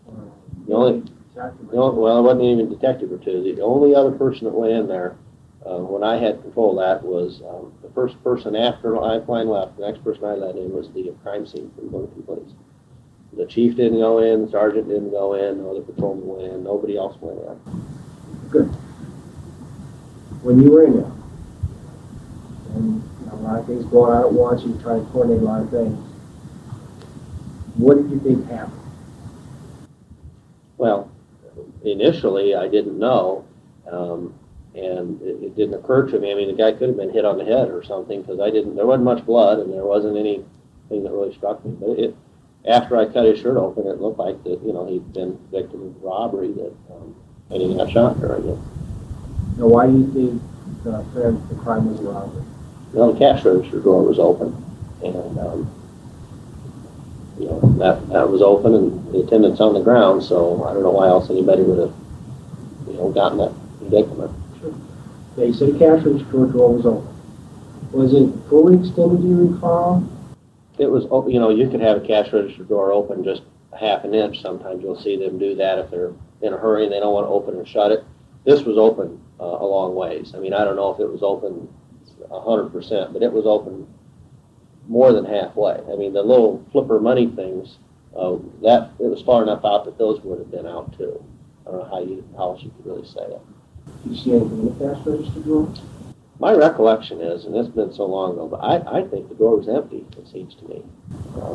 or 0.05 0.31
The 0.67 0.73
only, 0.73 1.03
the 1.33 1.77
only, 1.77 2.01
well, 2.01 2.19
it 2.19 2.21
wasn't 2.21 2.43
even 2.43 2.69
detective 2.69 3.11
or 3.11 3.17
two. 3.17 3.41
The 3.41 3.61
only 3.61 3.95
other 3.95 4.11
person 4.11 4.45
that 4.45 4.53
went 4.53 4.73
in 4.73 4.87
there 4.87 5.15
uh, 5.65 5.77
when 5.77 6.03
I 6.03 6.17
had 6.17 6.41
control 6.41 6.79
of 6.79 6.85
that 7.01 7.07
was 7.07 7.41
um, 7.47 7.73
the 7.81 7.89
first 7.89 8.21
person 8.23 8.55
after 8.55 8.91
Lifeline 8.97 9.47
left. 9.47 9.77
The 9.77 9.87
next 9.87 10.03
person 10.03 10.25
I 10.25 10.33
let 10.33 10.55
in 10.55 10.71
was 10.71 10.89
the 10.91 11.13
crime 11.23 11.45
scene 11.45 11.71
from 11.75 11.89
Bloomington 11.89 12.23
Police. 12.23 12.53
The 13.33 13.45
chief 13.45 13.75
didn't 13.75 13.99
go 13.99 14.19
in, 14.19 14.45
the 14.45 14.51
sergeant 14.51 14.87
didn't 14.87 15.11
go 15.11 15.33
in, 15.35 15.59
no 15.59 15.71
other 15.71 15.81
patrolman 15.81 16.27
went 16.27 16.51
in, 16.51 16.63
nobody 16.63 16.97
else 16.97 17.15
went 17.21 17.39
in. 17.39 18.49
Good. 18.49 18.65
When 20.41 20.61
you 20.61 20.71
were 20.71 20.85
in 20.85 20.93
there, 20.97 21.11
and 22.75 23.03
you 23.19 23.25
know, 23.27 23.33
a 23.33 23.35
lot 23.35 23.59
of 23.59 23.67
things 23.67 23.85
going 23.85 24.11
on 24.11 24.23
at 24.23 24.31
once, 24.31 24.63
you 24.63 24.77
try 24.81 24.99
to 24.99 25.05
coordinate 25.05 25.41
a 25.41 25.45
lot 25.45 25.61
of 25.61 25.69
things. 25.69 25.97
What 27.75 27.95
did 27.95 28.09
you 28.09 28.19
think 28.19 28.49
happened? 28.49 28.79
Well, 30.77 31.11
initially 31.83 32.55
I 32.55 32.67
didn't 32.67 32.97
know, 32.97 33.45
um, 33.91 34.33
and 34.75 35.21
it, 35.21 35.43
it 35.43 35.55
didn't 35.55 35.75
occur 35.75 36.07
to 36.09 36.19
me. 36.19 36.31
I 36.31 36.35
mean, 36.35 36.47
the 36.47 36.61
guy 36.61 36.71
could 36.71 36.89
have 36.89 36.97
been 36.97 37.11
hit 37.11 37.25
on 37.25 37.37
the 37.37 37.45
head 37.45 37.69
or 37.69 37.83
something 37.83 38.21
because 38.21 38.39
I 38.39 38.49
didn't. 38.49 38.75
There 38.75 38.85
wasn't 38.85 39.05
much 39.05 39.25
blood, 39.25 39.59
and 39.59 39.73
there 39.73 39.85
wasn't 39.85 40.17
anything 40.17 40.45
that 40.89 41.11
really 41.11 41.33
struck 41.35 41.63
me. 41.65 41.75
But 41.79 41.99
it, 41.99 42.15
after 42.67 42.97
I 42.97 43.05
cut 43.05 43.25
his 43.25 43.39
shirt 43.39 43.57
open, 43.57 43.87
it 43.87 44.01
looked 44.01 44.19
like 44.19 44.43
that 44.43 44.61
you 44.63 44.73
know 44.73 44.85
he'd 44.85 45.13
been 45.13 45.37
victim 45.51 45.81
of 45.81 46.03
robbery 46.03 46.51
that 46.53 46.73
um, 46.91 47.15
and 47.49 47.61
he 47.61 47.75
got 47.75 47.91
shot 47.91 48.19
during 48.19 48.47
it. 48.47 48.57
Now, 49.57 49.67
why 49.67 49.87
do 49.87 49.93
you 49.93 50.11
think 50.13 50.41
the, 50.83 51.03
the 51.49 51.55
crime 51.61 51.89
was 51.89 51.99
a 51.99 52.03
robbery? 52.03 52.43
Well, 52.93 53.13
the 53.13 53.19
cash 53.19 53.43
register 53.43 53.79
door 53.79 54.03
was 54.03 54.19
open, 54.19 54.55
and 55.03 55.39
um, 55.39 55.71
you 57.39 57.45
know 57.45 57.59
that 57.79 58.07
that 58.09 58.29
was 58.29 58.41
open, 58.41 58.75
and 58.75 59.13
the 59.13 59.21
attendant's 59.21 59.61
on 59.61 59.73
the 59.73 59.81
ground. 59.81 60.23
So 60.23 60.63
I 60.65 60.73
don't 60.73 60.83
know 60.83 60.91
why 60.91 61.07
else 61.07 61.29
anybody 61.29 61.63
would 61.63 61.79
have 61.79 61.93
you 62.87 62.93
know 62.93 63.09
gotten 63.11 63.37
that 63.37 63.53
predicament. 63.79 64.31
Okay, 65.33 65.47
you 65.47 65.53
said 65.53 65.75
the 65.75 65.79
cash 65.79 66.03
register 66.03 66.45
door 66.47 66.73
was 66.73 66.85
open. 66.85 67.07
Was 67.91 68.13
it 68.13 68.29
fully 68.49 68.77
extended, 68.77 69.21
do 69.21 69.27
you 69.27 69.53
recall? 69.53 70.03
It 70.79 70.89
was, 70.89 71.05
op- 71.11 71.29
you 71.29 71.39
know, 71.39 71.49
you 71.49 71.69
could 71.69 71.81
have 71.81 71.97
a 71.97 72.07
cash 72.07 72.31
register 72.31 72.63
door 72.63 72.91
open 72.91 73.23
just 73.23 73.43
half 73.77 74.05
an 74.05 74.13
inch. 74.15 74.41
Sometimes 74.41 74.81
you'll 74.81 74.99
see 74.99 75.17
them 75.17 75.37
do 75.37 75.55
that 75.55 75.77
if 75.77 75.91
they're 75.91 76.13
in 76.41 76.53
a 76.53 76.57
hurry 76.57 76.85
and 76.85 76.93
they 76.93 76.99
don't 76.99 77.13
want 77.13 77.25
to 77.25 77.29
open 77.31 77.55
or 77.55 77.65
shut 77.65 77.91
it. 77.91 78.03
This 78.45 78.63
was 78.63 78.77
open 78.77 79.21
uh, 79.39 79.43
a 79.43 79.65
long 79.65 79.93
ways. 79.93 80.33
I 80.35 80.39
mean, 80.39 80.53
I 80.53 80.63
don't 80.63 80.77
know 80.77 80.93
if 80.93 80.99
it 80.99 81.11
was 81.11 81.21
open 81.21 81.67
a 82.31 82.39
hundred 82.39 82.69
percent, 82.71 83.11
but 83.13 83.21
it 83.21 83.31
was 83.31 83.45
open 83.45 83.87
more 84.87 85.11
than 85.13 85.25
halfway. 85.25 85.81
I 85.91 85.95
mean, 85.95 86.13
the 86.13 86.23
little 86.23 86.65
flipper 86.71 86.99
money 86.99 87.27
things, 87.27 87.77
uh, 88.17 88.37
that 88.63 88.91
it 88.99 89.05
was 89.05 89.21
far 89.21 89.43
enough 89.43 89.63
out 89.65 89.85
that 89.85 89.97
those 89.97 90.21
would 90.21 90.39
have 90.39 90.49
been 90.49 90.65
out 90.65 90.97
too. 90.97 91.23
I 91.67 91.71
don't 91.71 91.79
know 91.79 91.89
how 91.89 91.99
you 91.99 92.27
how 92.37 92.51
else 92.51 92.63
you 92.63 92.71
could 92.71 92.85
really 92.85 93.07
say 93.07 93.21
it. 93.21 93.41
Did 94.03 94.11
you 94.11 94.17
see 94.17 94.31
anything 94.31 94.59
in 94.59 94.77
the 94.77 94.95
cash 94.95 95.05
register 95.05 95.39
door? 95.41 95.73
My 96.39 96.53
recollection 96.53 97.19
is, 97.19 97.43
and 97.45 97.55
it's 97.55 97.67
been 97.67 97.93
so 97.93 98.05
long 98.05 98.31
ago, 98.31 98.47
but 98.47 98.57
I, 98.63 98.99
I 98.99 99.07
think 99.07 99.27
the 99.27 99.35
door 99.35 99.57
was 99.57 99.67
empty. 99.67 100.05
It 100.17 100.27
seems 100.31 100.55
to 100.55 100.65
me. 100.69 100.83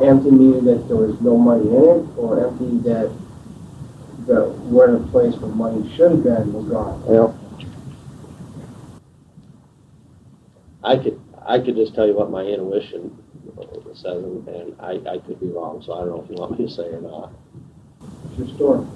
Empty 0.03 0.29
meaning 0.29 0.65
that 0.65 0.87
there 0.87 0.97
was 0.97 1.19
no 1.21 1.37
money 1.37 1.67
in 1.67 1.73
it, 1.73 2.17
or 2.17 2.45
empty 2.45 2.77
that 2.87 3.11
the 4.27 4.45
where 4.69 4.91
the 4.91 5.05
place 5.07 5.35
where 5.37 5.51
money 5.51 5.91
should 5.95 6.11
have 6.11 6.23
been 6.23 6.53
was 6.53 6.65
gone? 6.65 7.03
Well, 7.05 7.39
I 10.83 10.97
could 10.97 11.19
I 11.45 11.59
could 11.59 11.75
just 11.75 11.95
tell 11.95 12.07
you 12.07 12.15
what 12.15 12.29
my 12.29 12.43
intuition 12.43 13.17
says, 13.93 14.23
and 14.23 14.75
I, 14.79 14.99
I 15.09 15.17
could 15.19 15.39
be 15.39 15.47
wrong. 15.47 15.81
So 15.81 15.93
I 15.93 15.99
don't 15.99 16.09
know 16.09 16.23
if 16.23 16.29
you 16.29 16.35
want 16.35 16.59
me 16.59 16.67
to 16.67 16.71
say 16.71 16.87
or 16.89 17.01
not. 17.01 17.31
What's 17.99 18.37
your 18.37 18.55
story? 18.55 18.87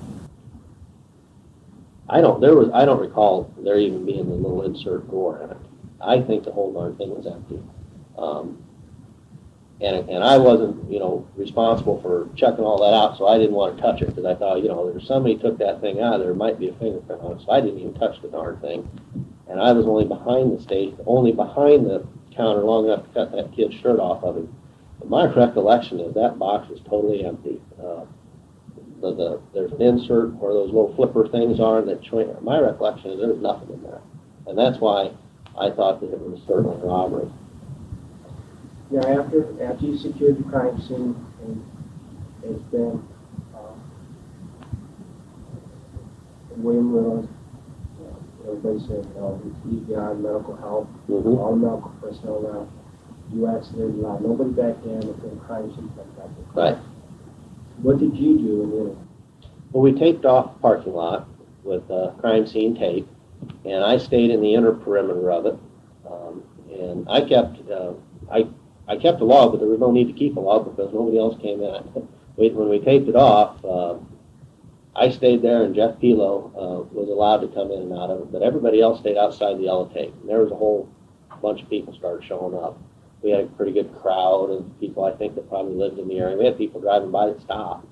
I 2.09 2.21
don't. 2.21 2.41
There 2.41 2.55
was. 2.55 2.69
I 2.73 2.85
don't 2.85 2.99
recall 2.99 3.53
there 3.59 3.79
even 3.79 4.05
being 4.05 4.19
a 4.19 4.33
little 4.33 4.63
insert 4.63 5.09
door 5.09 5.41
in 5.43 5.51
it. 5.51 5.57
I 6.01 6.21
think 6.21 6.43
the 6.43 6.51
whole 6.51 6.71
darn 6.73 6.95
thing 6.95 7.09
was 7.09 7.27
empty. 7.27 7.61
Um, 8.17 8.63
and 9.81 10.09
and 10.09 10.23
I 10.23 10.37
wasn't, 10.37 10.91
you 10.91 10.99
know, 10.99 11.27
responsible 11.35 12.01
for 12.01 12.29
checking 12.35 12.65
all 12.65 12.79
that 12.79 12.93
out, 12.93 13.17
so 13.17 13.27
I 13.27 13.37
didn't 13.37 13.55
want 13.55 13.77
to 13.77 13.81
touch 13.81 14.01
it 14.01 14.07
because 14.07 14.25
I 14.25 14.35
thought, 14.35 14.61
you 14.61 14.67
know, 14.67 14.87
if 14.89 15.03
somebody 15.05 15.37
took 15.37 15.57
that 15.59 15.79
thing 15.79 16.01
out, 16.01 16.19
there 16.19 16.33
might 16.33 16.59
be 16.59 16.69
a 16.69 16.73
fingerprint 16.73 17.21
on 17.21 17.37
it. 17.37 17.45
So 17.45 17.51
I 17.51 17.61
didn't 17.61 17.79
even 17.79 17.93
touch 17.93 18.21
the 18.21 18.27
darn 18.27 18.59
thing. 18.59 18.89
And 19.47 19.59
I 19.59 19.71
was 19.71 19.85
only 19.85 20.05
behind 20.05 20.55
the 20.55 20.61
stage, 20.61 20.93
only 21.05 21.31
behind 21.31 21.85
the 21.85 22.05
counter 22.35 22.61
long 22.61 22.85
enough 22.85 23.03
to 23.03 23.13
cut 23.13 23.31
that 23.31 23.53
kid's 23.53 23.75
shirt 23.75 23.99
off 23.99 24.23
of 24.23 24.37
him. 24.37 24.55
But 24.99 25.09
my 25.09 25.25
recollection 25.25 25.99
is 26.01 26.13
that 26.13 26.37
box 26.37 26.69
was 26.69 26.81
totally 26.81 27.25
empty. 27.25 27.61
Uh, 27.81 28.05
the, 29.01 29.13
the 29.13 29.41
there's 29.53 29.71
an 29.71 29.81
insert 29.81 30.33
where 30.35 30.53
those 30.53 30.67
little 30.67 30.93
flipper 30.95 31.27
things 31.27 31.59
are 31.59 31.81
that 31.81 32.41
my 32.41 32.59
recollection 32.59 33.11
is 33.11 33.19
there's 33.19 33.41
nothing 33.41 33.69
in 33.73 33.81
there, 33.81 34.01
and 34.45 34.57
that's 34.57 34.79
why 34.79 35.11
I 35.59 35.69
thought 35.69 35.99
that 35.99 36.13
it 36.13 36.19
was 36.19 36.39
certainly 36.47 36.75
a 36.81 36.85
robbery. 36.85 37.29
Now, 38.91 39.01
after 39.01 39.61
after 39.61 39.85
you 39.85 39.97
secured 39.97 40.39
the 40.39 40.49
crime 40.49 40.81
scene, 40.81 41.15
and 41.43 41.63
it's 42.43 42.63
been 42.71 43.05
um, 43.53 43.81
William 46.57 46.95
Little, 46.95 47.29
uh, 48.01 48.49
everybody 48.49 48.79
said, 48.87 49.05
you 49.13 49.19
know, 49.19 49.41
he's 49.69 49.79
beyond 49.81 50.23
medical 50.23 50.55
help. 50.55 50.87
Mm-hmm. 51.07 51.27
All 51.27 51.51
the 51.51 51.67
medical 51.67 51.91
personnel 52.01 52.41
now. 52.41 52.67
You 53.31 53.47
accidentally 53.47 54.01
allowed 54.01 54.21
nobody 54.23 54.49
back 54.49 54.83
in 54.85 55.03
until 55.03 55.29
the 55.29 55.41
crime 55.45 55.69
scene 55.75 55.91
went 55.95 56.17
back. 56.17 56.29
Right. 56.55 56.77
What 57.83 57.99
did 57.99 58.17
you 58.17 58.39
do 58.39 58.63
in 58.63 58.69
the 58.71 58.77
interim? 58.77 59.09
Well, 59.71 59.83
we 59.83 59.91
taped 59.91 60.25
off 60.25 60.53
the 60.53 60.59
parking 60.61 60.93
lot 60.93 61.27
with 61.63 61.89
uh, 61.91 62.11
crime 62.19 62.47
scene 62.47 62.75
tape, 62.75 63.07
and 63.65 63.83
I 63.83 63.97
stayed 63.97 64.29
in 64.31 64.41
the 64.41 64.53
inner 64.53 64.71
perimeter 64.71 65.31
of 65.31 65.45
it. 65.45 65.57
Um, 66.09 66.43
and 66.71 67.07
I 67.09 67.21
kept, 67.21 67.69
uh, 67.69 67.93
I, 68.31 68.47
I 68.87 68.97
kept 68.97 69.21
a 69.21 69.25
log, 69.25 69.51
but 69.51 69.59
there 69.59 69.69
was 69.69 69.79
no 69.79 69.91
need 69.91 70.07
to 70.07 70.13
keep 70.13 70.35
a 70.37 70.39
log 70.39 70.65
because 70.65 70.93
nobody 70.93 71.17
else 71.17 71.39
came 71.41 71.61
in. 71.61 72.07
when 72.35 72.69
we 72.69 72.79
taped 72.79 73.09
it 73.09 73.15
off, 73.15 73.63
uh, 73.65 73.95
I 74.95 75.09
stayed 75.11 75.41
there, 75.41 75.63
and 75.63 75.75
Jeff 75.75 75.99
Pelo 75.99 76.51
uh, 76.55 76.93
was 76.93 77.09
allowed 77.09 77.37
to 77.37 77.47
come 77.49 77.71
in 77.71 77.81
and 77.81 77.93
out 77.93 78.09
of 78.09 78.21
it, 78.21 78.31
but 78.31 78.41
everybody 78.41 78.81
else 78.81 78.99
stayed 78.99 79.17
outside 79.17 79.57
the 79.57 79.63
yellow 79.63 79.87
tape. 79.87 80.13
And 80.19 80.29
there 80.29 80.39
was 80.39 80.51
a 80.51 80.55
whole 80.55 80.89
bunch 81.41 81.61
of 81.61 81.69
people 81.69 81.93
started 81.93 82.25
showing 82.27 82.55
up. 82.55 82.77
We 83.21 83.31
had 83.31 83.41
a 83.41 83.47
pretty 83.47 83.73
good 83.73 83.93
crowd 84.01 84.49
of 84.49 84.79
people, 84.79 85.03
I 85.03 85.11
think, 85.11 85.35
that 85.35 85.49
probably 85.49 85.75
lived 85.75 85.99
in 85.99 86.07
the 86.07 86.17
area. 86.17 86.37
We 86.37 86.45
had 86.45 86.57
people 86.57 86.81
driving 86.81 87.11
by 87.11 87.27
that 87.27 87.41
stopped. 87.41 87.85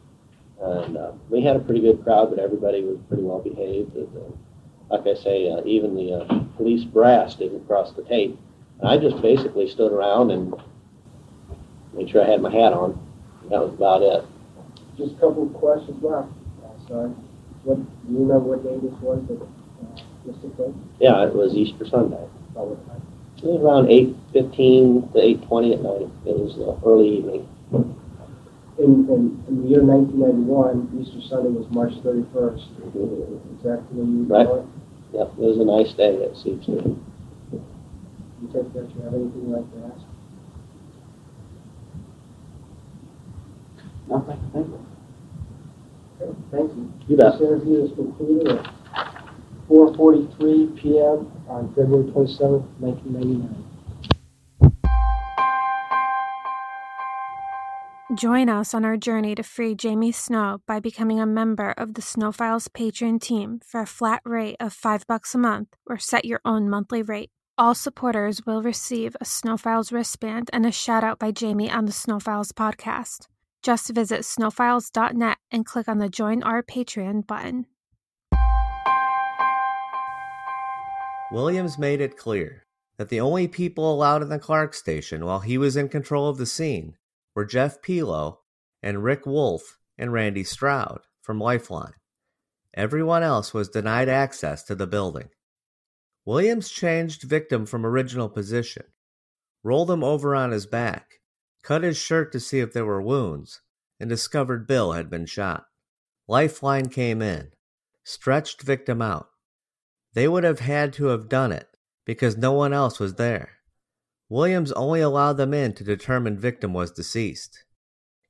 And 0.60 0.98
uh, 0.98 1.12
we 1.30 1.44
had 1.44 1.56
a 1.56 1.60
pretty 1.60 1.82
good 1.82 2.04
crowd, 2.04 2.30
but 2.30 2.40
everybody 2.40 2.84
was 2.84 2.98
pretty 3.08 3.24
well 3.24 3.40
behaved. 3.40 3.96
And, 3.96 4.18
uh, 4.18 4.36
like 4.90 5.06
I 5.06 5.16
say, 5.16 5.52
uh, 5.52 5.62
even 5.66 5.96
the 5.96 6.14
uh, 6.14 6.40
police 6.56 6.84
brass 6.84 7.36
didn't 7.36 7.68
cross 7.68 7.92
the 7.94 8.04
tape. 8.04 8.38
And 8.80 8.88
I 8.88 8.98
just 8.98 9.22
basically 9.22 9.70
stood 9.70 9.92
around 9.92 10.32
and 10.32 10.54
made 11.94 12.10
sure 12.10 12.24
I 12.24 12.30
had 12.30 12.42
my 12.42 12.52
hat 12.52 12.74
on. 12.74 12.98
That 13.50 13.62
was 13.62 13.74
about 13.74 14.02
it. 14.02 14.26
Just 14.98 15.14
a 15.14 15.20
couple 15.20 15.48
of 15.48 15.54
questions 15.54 16.02
left. 16.04 16.30
Uh, 16.64 16.88
sorry. 16.88 17.10
What, 17.64 17.78
do 17.78 18.14
you 18.14 18.20
remember 18.20 18.56
what 18.56 18.64
day 18.64 18.78
this 18.80 18.98
was 19.02 19.24
that 19.28 19.42
uh, 19.42 20.04
this 20.26 20.36
took 20.42 20.56
place? 20.56 20.74
Yeah, 21.00 21.26
it 21.26 21.34
was 21.34 21.54
Easter 21.54 21.86
Sunday. 21.88 22.24
About 22.52 22.68
what 22.68 22.88
time? 22.88 23.02
It 23.38 23.46
was 23.46 23.62
around 23.62 23.88
8.15 23.88 25.14
to 25.14 25.20
8.20 25.48 25.74
at 25.74 25.82
night. 25.82 26.10
It 26.26 26.38
was 26.38 26.58
uh, 26.58 26.88
early 26.88 27.18
evening. 27.18 27.48
In, 28.80 29.10
in, 29.10 29.44
in, 29.48 29.64
the 29.64 29.70
year 29.70 29.84
1991, 29.84 31.02
Easter 31.02 31.22
Sunday 31.28 31.50
was 31.50 31.66
March 31.72 31.94
31st. 32.06 32.68
Mm-hmm. 32.94 33.58
Exactly 33.58 33.98
when 33.98 34.18
you 34.18 34.24
right. 34.30 34.46
it? 34.46 34.66
Yep, 35.14 35.34
it 35.34 35.42
was 35.42 35.58
a 35.58 35.66
nice 35.66 35.94
day 35.94 36.24
at 36.24 36.38
suits 36.38 36.68
me. 36.68 36.96
You 37.52 38.48
take 38.54 38.72
that, 38.74 38.86
you 38.94 39.02
have 39.02 39.14
anything 39.16 39.50
you'd 39.50 39.58
like 39.58 39.72
to 39.74 39.80
ask? 39.90 40.06
Nothing, 44.08 44.40
thank 44.54 44.68
you. 44.68 44.86
Okay, 46.22 46.40
thank 46.52 46.72
you. 46.78 46.94
You 47.08 47.18
bet. 47.18 47.34
This 47.34 47.42
interview 47.42 47.84
is 47.86 47.92
concluded 47.96 48.48
at 48.48 48.66
4.43 49.70 50.82
p.m 50.82 51.32
on 51.50 51.70
February 51.76 52.12
27, 52.12 52.60
1999. 52.80 53.67
Join 58.18 58.50
us 58.50 58.74
on 58.74 58.84
our 58.84 58.98
journey 58.98 59.36
to 59.36 59.44
free 59.44 59.76
Jamie 59.76 60.12
Snow 60.12 60.62
by 60.66 60.80
becoming 60.80 61.20
a 61.20 61.28
member 61.28 61.76
of 61.78 61.94
the 61.94 62.02
Snow 62.02 62.32
Files 62.32 62.68
Patreon 62.68 63.22
team 63.22 63.60
for 63.64 63.80
a 63.80 63.86
flat 63.86 64.24
rate 64.26 64.56
of 64.60 64.74
5 64.74 65.06
bucks 65.06 65.36
a 65.36 65.38
month 65.38 65.68
or 65.86 66.00
set 66.00 66.26
your 66.26 66.42
own 66.44 66.68
monthly 66.68 67.04
rate. 67.04 67.30
All 67.60 67.76
supporters 67.76 68.44
will 68.44 68.64
receive 68.64 69.16
a 69.22 69.26
Snow 69.26 69.56
Files 69.56 69.92
wristband 69.92 70.50
and 70.52 70.66
a 70.66 70.72
shout 70.72 71.04
out 71.04 71.20
by 71.20 71.30
Jamie 71.30 71.70
on 71.70 71.86
the 71.86 71.92
Snow 71.92 72.20
Files 72.20 72.52
podcast. 72.52 73.28
Just 73.62 73.94
visit 73.94 74.22
snowfiles.net 74.22 75.38
and 75.52 75.64
click 75.64 75.88
on 75.88 76.00
the 76.00 76.10
Join 76.10 76.42
Our 76.42 76.64
Patreon 76.64 77.28
button. 77.28 77.68
Williams 81.32 81.78
made 81.78 82.02
it 82.02 82.18
clear 82.18 82.64
that 82.98 83.10
the 83.10 83.20
only 83.20 83.48
people 83.48 83.94
allowed 83.94 84.24
in 84.24 84.30
the 84.30 84.40
Clark 84.40 84.74
station 84.74 85.24
while 85.24 85.42
he 85.42 85.60
was 85.60 85.78
in 85.78 85.88
control 85.88 86.28
of 86.28 86.40
the 86.40 86.48
scene 86.48 86.96
were 87.38 87.46
Jeff 87.46 87.84
Pelo 87.84 88.40
and 88.82 89.04
Rick 89.04 89.28
Wolf 89.28 89.78
and 89.96 90.12
Randy 90.12 90.44
Stroud 90.44 91.02
from 91.22 91.40
Lifeline. 91.40 91.94
Everyone 92.74 93.22
else 93.22 93.54
was 93.54 93.70
denied 93.70 94.10
access 94.10 94.64
to 94.64 94.74
the 94.74 94.88
building. 94.88 95.30
Williams 96.26 96.72
changed 96.72 97.22
victim 97.22 97.68
from 97.68 97.86
original 97.86 98.28
position, 98.28 98.86
rolled 99.64 99.92
him 99.92 100.04
over 100.04 100.34
on 100.34 100.50
his 100.50 100.66
back, 100.66 101.20
cut 101.62 101.84
his 101.84 101.96
shirt 101.96 102.32
to 102.32 102.40
see 102.40 102.60
if 102.60 102.74
there 102.74 102.86
were 102.86 103.04
wounds, 103.04 103.62
and 104.00 104.10
discovered 104.10 104.66
Bill 104.66 104.94
had 104.94 105.08
been 105.08 105.28
shot. 105.28 105.66
Lifeline 106.28 106.90
came 106.90 107.22
in, 107.22 107.52
stretched 108.04 108.64
victim 108.64 109.00
out, 109.00 109.28
they 110.14 110.28
would 110.28 110.44
have 110.44 110.62
had 110.62 110.92
to 110.94 111.06
have 111.06 111.30
done 111.30 111.52
it 111.52 111.68
because 112.04 112.36
no 112.36 112.54
one 112.54 112.74
else 112.74 113.00
was 113.00 113.14
there. 113.14 113.57
Williams 114.30 114.72
only 114.74 115.00
allowed 115.00 115.34
them 115.34 115.54
in 115.54 115.74
to 115.74 115.84
determine 115.84 116.38
victim 116.38 116.74
was 116.74 116.92
deceased. 116.92 117.64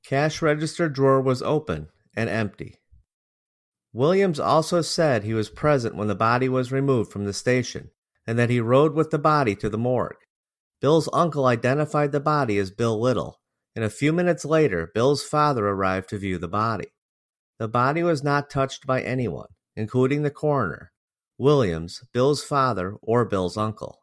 Cash 0.04 0.40
register 0.40 0.88
drawer 0.88 1.20
was 1.20 1.42
open 1.42 1.88
and 2.16 2.30
empty. 2.30 2.76
Williams 3.92 4.38
also 4.38 4.80
said 4.80 5.24
he 5.24 5.34
was 5.34 5.50
present 5.50 5.96
when 5.96 6.08
the 6.08 6.14
body 6.14 6.48
was 6.48 6.70
removed 6.70 7.10
from 7.10 7.24
the 7.24 7.32
station 7.32 7.90
and 8.26 8.38
that 8.38 8.50
he 8.50 8.60
rode 8.60 8.94
with 8.94 9.10
the 9.10 9.18
body 9.18 9.56
to 9.56 9.68
the 9.68 9.78
morgue. 9.78 10.16
Bill's 10.80 11.08
uncle 11.12 11.46
identified 11.46 12.12
the 12.12 12.20
body 12.20 12.58
as 12.58 12.70
Bill 12.70 13.00
Little, 13.00 13.40
and 13.74 13.84
a 13.84 13.90
few 13.90 14.12
minutes 14.12 14.44
later, 14.44 14.90
Bill's 14.94 15.24
father 15.24 15.66
arrived 15.66 16.10
to 16.10 16.18
view 16.18 16.38
the 16.38 16.46
body. 16.46 16.88
The 17.58 17.68
body 17.68 18.02
was 18.02 18.22
not 18.22 18.50
touched 18.50 18.86
by 18.86 19.02
anyone, 19.02 19.48
including 19.74 20.22
the 20.22 20.30
coroner, 20.30 20.92
Williams, 21.38 22.04
Bill's 22.12 22.44
father, 22.44 22.96
or 23.02 23.24
Bill's 23.24 23.56
uncle. 23.56 23.97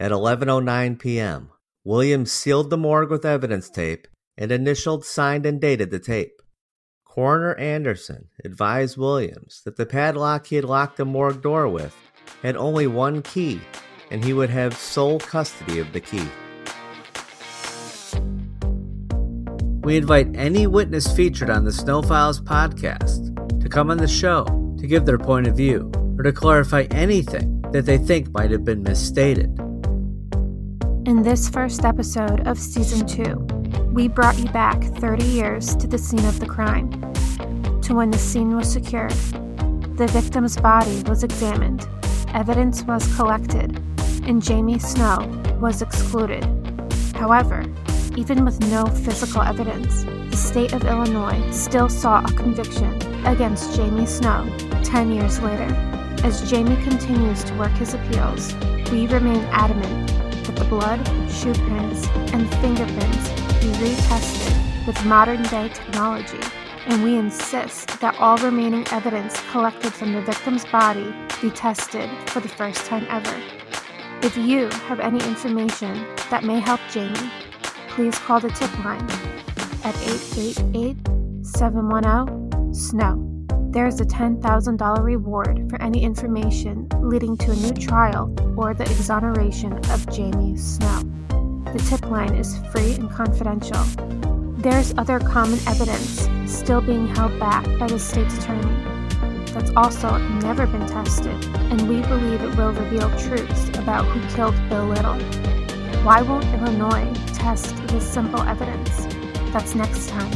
At 0.00 0.10
11:09 0.10 0.98
p.m., 0.98 1.50
Williams 1.84 2.32
sealed 2.32 2.70
the 2.70 2.76
morgue 2.76 3.10
with 3.10 3.24
evidence 3.24 3.70
tape 3.70 4.08
and 4.36 4.50
initialed, 4.50 5.04
signed, 5.04 5.46
and 5.46 5.60
dated 5.60 5.92
the 5.92 6.00
tape. 6.00 6.42
Coroner 7.04 7.54
Anderson 7.54 8.28
advised 8.44 8.96
Williams 8.96 9.62
that 9.64 9.76
the 9.76 9.86
padlock 9.86 10.46
he 10.46 10.56
had 10.56 10.64
locked 10.64 10.96
the 10.96 11.04
morgue 11.04 11.42
door 11.42 11.68
with 11.68 11.94
had 12.42 12.56
only 12.56 12.88
one 12.88 13.22
key, 13.22 13.60
and 14.10 14.24
he 14.24 14.32
would 14.32 14.50
have 14.50 14.76
sole 14.76 15.20
custody 15.20 15.78
of 15.78 15.92
the 15.92 16.00
key. 16.00 16.26
We 19.84 19.96
invite 19.96 20.34
any 20.34 20.66
witness 20.66 21.14
featured 21.14 21.50
on 21.50 21.64
the 21.64 21.72
Snow 21.72 22.02
Files 22.02 22.40
podcast 22.40 23.60
to 23.60 23.68
come 23.68 23.92
on 23.92 23.98
the 23.98 24.08
show 24.08 24.44
to 24.78 24.86
give 24.88 25.06
their 25.06 25.18
point 25.18 25.46
of 25.46 25.56
view 25.56 25.92
or 26.18 26.24
to 26.24 26.32
clarify 26.32 26.88
anything 26.90 27.60
that 27.70 27.86
they 27.86 27.98
think 27.98 28.32
might 28.32 28.50
have 28.50 28.64
been 28.64 28.82
misstated. 28.82 29.63
In 31.06 31.22
this 31.22 31.50
first 31.50 31.84
episode 31.84 32.48
of 32.48 32.58
Season 32.58 33.06
2, 33.06 33.90
we 33.92 34.08
brought 34.08 34.38
you 34.38 34.48
back 34.52 34.82
30 34.82 35.22
years 35.22 35.76
to 35.76 35.86
the 35.86 35.98
scene 35.98 36.24
of 36.24 36.40
the 36.40 36.46
crime, 36.46 36.90
to 37.82 37.94
when 37.94 38.10
the 38.10 38.16
scene 38.16 38.56
was 38.56 38.72
secured. 38.72 39.12
The 39.98 40.08
victim's 40.10 40.56
body 40.56 41.02
was 41.02 41.22
examined, 41.22 41.86
evidence 42.32 42.84
was 42.84 43.14
collected, 43.16 43.78
and 44.26 44.42
Jamie 44.42 44.78
Snow 44.78 45.18
was 45.60 45.82
excluded. 45.82 46.42
However, 47.14 47.66
even 48.16 48.42
with 48.42 48.58
no 48.70 48.86
physical 48.86 49.42
evidence, 49.42 50.04
the 50.04 50.36
state 50.38 50.72
of 50.72 50.86
Illinois 50.86 51.50
still 51.50 51.90
saw 51.90 52.24
a 52.24 52.32
conviction 52.32 52.94
against 53.26 53.76
Jamie 53.76 54.06
Snow 54.06 54.50
10 54.82 55.12
years 55.12 55.38
later. 55.40 55.68
As 56.24 56.48
Jamie 56.50 56.82
continues 56.82 57.44
to 57.44 57.54
work 57.58 57.72
his 57.72 57.92
appeals, 57.92 58.54
we 58.90 59.06
remain 59.06 59.44
adamant 59.50 60.03
blood, 60.74 61.06
shoe 61.30 61.54
prints, 61.54 62.08
and 62.34 62.50
fingerprints 62.56 63.28
be 63.60 63.70
retested 63.78 64.86
with 64.88 65.04
modern 65.04 65.40
day 65.44 65.68
technology 65.68 66.40
and 66.86 67.04
we 67.04 67.16
insist 67.16 68.00
that 68.00 68.16
all 68.18 68.36
remaining 68.38 68.84
evidence 68.90 69.40
collected 69.52 69.92
from 69.92 70.12
the 70.12 70.20
victim's 70.22 70.64
body 70.66 71.14
be 71.40 71.48
tested 71.50 72.10
for 72.28 72.40
the 72.40 72.48
first 72.48 72.84
time 72.86 73.06
ever. 73.08 73.40
If 74.22 74.36
you 74.36 74.68
have 74.88 74.98
any 74.98 75.24
information 75.24 75.94
that 76.30 76.42
may 76.42 76.58
help 76.58 76.80
Jamie, 76.90 77.30
please 77.88 78.18
call 78.18 78.40
the 78.40 78.50
tip 78.50 78.76
line 78.84 79.08
at 79.84 79.94
888 80.02 80.96
710 81.46 82.74
SNOW. 82.74 83.33
There 83.74 83.88
is 83.88 84.00
a 84.00 84.04
$10,000 84.04 85.02
reward 85.02 85.68
for 85.68 85.82
any 85.82 86.04
information 86.04 86.88
leading 87.00 87.36
to 87.38 87.50
a 87.50 87.56
new 87.56 87.72
trial 87.72 88.32
or 88.56 88.72
the 88.72 88.84
exoneration 88.84 89.72
of 89.90 90.08
Jamie 90.12 90.56
Snow. 90.56 91.02
The 91.72 91.84
tip 91.90 92.08
line 92.08 92.36
is 92.36 92.56
free 92.70 92.94
and 92.94 93.10
confidential. 93.10 93.82
There's 94.58 94.94
other 94.96 95.18
common 95.18 95.58
evidence 95.66 96.28
still 96.46 96.82
being 96.82 97.08
held 97.16 97.36
back 97.40 97.64
by 97.80 97.88
the 97.88 97.98
state's 97.98 98.38
attorney 98.38 98.76
that's 99.46 99.72
also 99.74 100.18
never 100.18 100.68
been 100.68 100.86
tested, 100.86 101.44
and 101.56 101.88
we 101.88 102.00
believe 102.02 102.42
it 102.42 102.56
will 102.56 102.72
reveal 102.74 103.10
truths 103.18 103.70
about 103.70 104.04
who 104.04 104.36
killed 104.36 104.54
Bill 104.68 104.86
Little. 104.86 105.18
Why 106.04 106.22
won't 106.22 106.44
Illinois 106.44 107.12
test 107.34 107.74
this 107.88 108.08
simple 108.08 108.42
evidence? 108.42 109.06
That's 109.52 109.74
next 109.74 110.10
time 110.10 110.32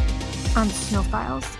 on 0.56 0.68
Snow 0.70 1.04
Files. 1.04 1.56